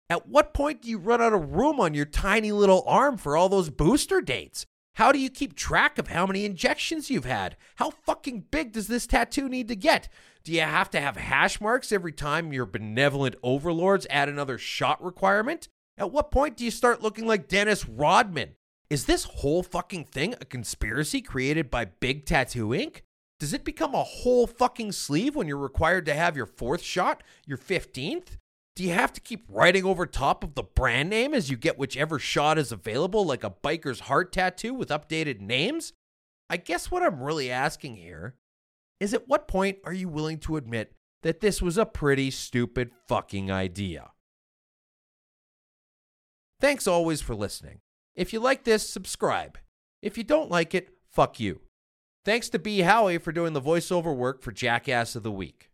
At 0.09 0.27
what 0.27 0.53
point 0.53 0.81
do 0.81 0.89
you 0.89 0.97
run 0.97 1.21
out 1.21 1.33
of 1.33 1.53
room 1.53 1.79
on 1.79 1.93
your 1.93 2.05
tiny 2.05 2.51
little 2.51 2.83
arm 2.85 3.17
for 3.17 3.35
all 3.37 3.49
those 3.49 3.69
booster 3.69 4.21
dates? 4.21 4.65
How 4.95 5.11
do 5.11 5.19
you 5.19 5.29
keep 5.29 5.55
track 5.55 5.97
of 5.97 6.09
how 6.09 6.25
many 6.25 6.45
injections 6.45 7.09
you've 7.09 7.25
had? 7.25 7.55
How 7.75 7.91
fucking 7.91 8.45
big 8.51 8.73
does 8.73 8.87
this 8.87 9.07
tattoo 9.07 9.47
need 9.47 9.67
to 9.69 9.75
get? 9.75 10.09
Do 10.43 10.51
you 10.51 10.61
have 10.61 10.89
to 10.91 10.99
have 10.99 11.15
hash 11.15 11.61
marks 11.61 11.91
every 11.91 12.11
time 12.11 12.51
your 12.51 12.65
benevolent 12.65 13.35
overlords 13.41 14.07
add 14.09 14.27
another 14.27 14.57
shot 14.57 15.01
requirement? 15.03 15.69
At 15.97 16.11
what 16.11 16.31
point 16.31 16.57
do 16.57 16.65
you 16.65 16.71
start 16.71 17.01
looking 17.01 17.25
like 17.25 17.47
Dennis 17.47 17.87
Rodman? 17.87 18.55
Is 18.89 19.05
this 19.05 19.23
whole 19.23 19.63
fucking 19.63 20.05
thing 20.05 20.35
a 20.41 20.45
conspiracy 20.45 21.21
created 21.21 21.71
by 21.71 21.85
Big 21.85 22.25
Tattoo 22.25 22.69
Inc.? 22.69 23.01
Does 23.39 23.53
it 23.53 23.63
become 23.63 23.95
a 23.95 24.03
whole 24.03 24.45
fucking 24.45 24.91
sleeve 24.91 25.35
when 25.35 25.47
you're 25.47 25.57
required 25.57 26.05
to 26.07 26.13
have 26.13 26.35
your 26.35 26.45
fourth 26.45 26.81
shot, 26.81 27.23
your 27.47 27.57
15th? 27.57 28.37
Do 28.75 28.83
you 28.83 28.93
have 28.93 29.11
to 29.13 29.21
keep 29.21 29.45
writing 29.49 29.85
over 29.85 30.05
top 30.05 30.43
of 30.43 30.55
the 30.55 30.63
brand 30.63 31.09
name 31.09 31.33
as 31.33 31.49
you 31.49 31.57
get 31.57 31.77
whichever 31.77 32.17
shot 32.17 32.57
is 32.57 32.71
available, 32.71 33.25
like 33.25 33.43
a 33.43 33.49
biker's 33.49 34.01
heart 34.01 34.31
tattoo 34.31 34.73
with 34.73 34.89
updated 34.89 35.41
names? 35.41 35.93
I 36.49 36.57
guess 36.57 36.89
what 36.89 37.03
I'm 37.03 37.21
really 37.21 37.51
asking 37.51 37.97
here 37.97 38.35
is 38.99 39.13
at 39.13 39.27
what 39.27 39.47
point 39.47 39.79
are 39.83 39.93
you 39.93 40.07
willing 40.07 40.37
to 40.39 40.57
admit 40.57 40.93
that 41.23 41.41
this 41.41 41.61
was 41.61 41.77
a 41.77 41.85
pretty 41.85 42.31
stupid 42.31 42.91
fucking 43.07 43.51
idea? 43.51 44.11
Thanks 46.61 46.87
always 46.87 47.21
for 47.21 47.35
listening. 47.35 47.79
If 48.15 48.33
you 48.33 48.39
like 48.39 48.63
this, 48.63 48.87
subscribe. 48.87 49.57
If 50.01 50.17
you 50.17 50.23
don't 50.23 50.51
like 50.51 50.75
it, 50.75 50.89
fuck 51.11 51.39
you. 51.39 51.61
Thanks 52.23 52.49
to 52.49 52.59
B. 52.59 52.81
Howie 52.81 53.17
for 53.17 53.31
doing 53.31 53.53
the 53.53 53.61
voiceover 53.61 54.15
work 54.15 54.43
for 54.43 54.51
Jackass 54.51 55.15
of 55.15 55.23
the 55.23 55.31
Week. 55.31 55.70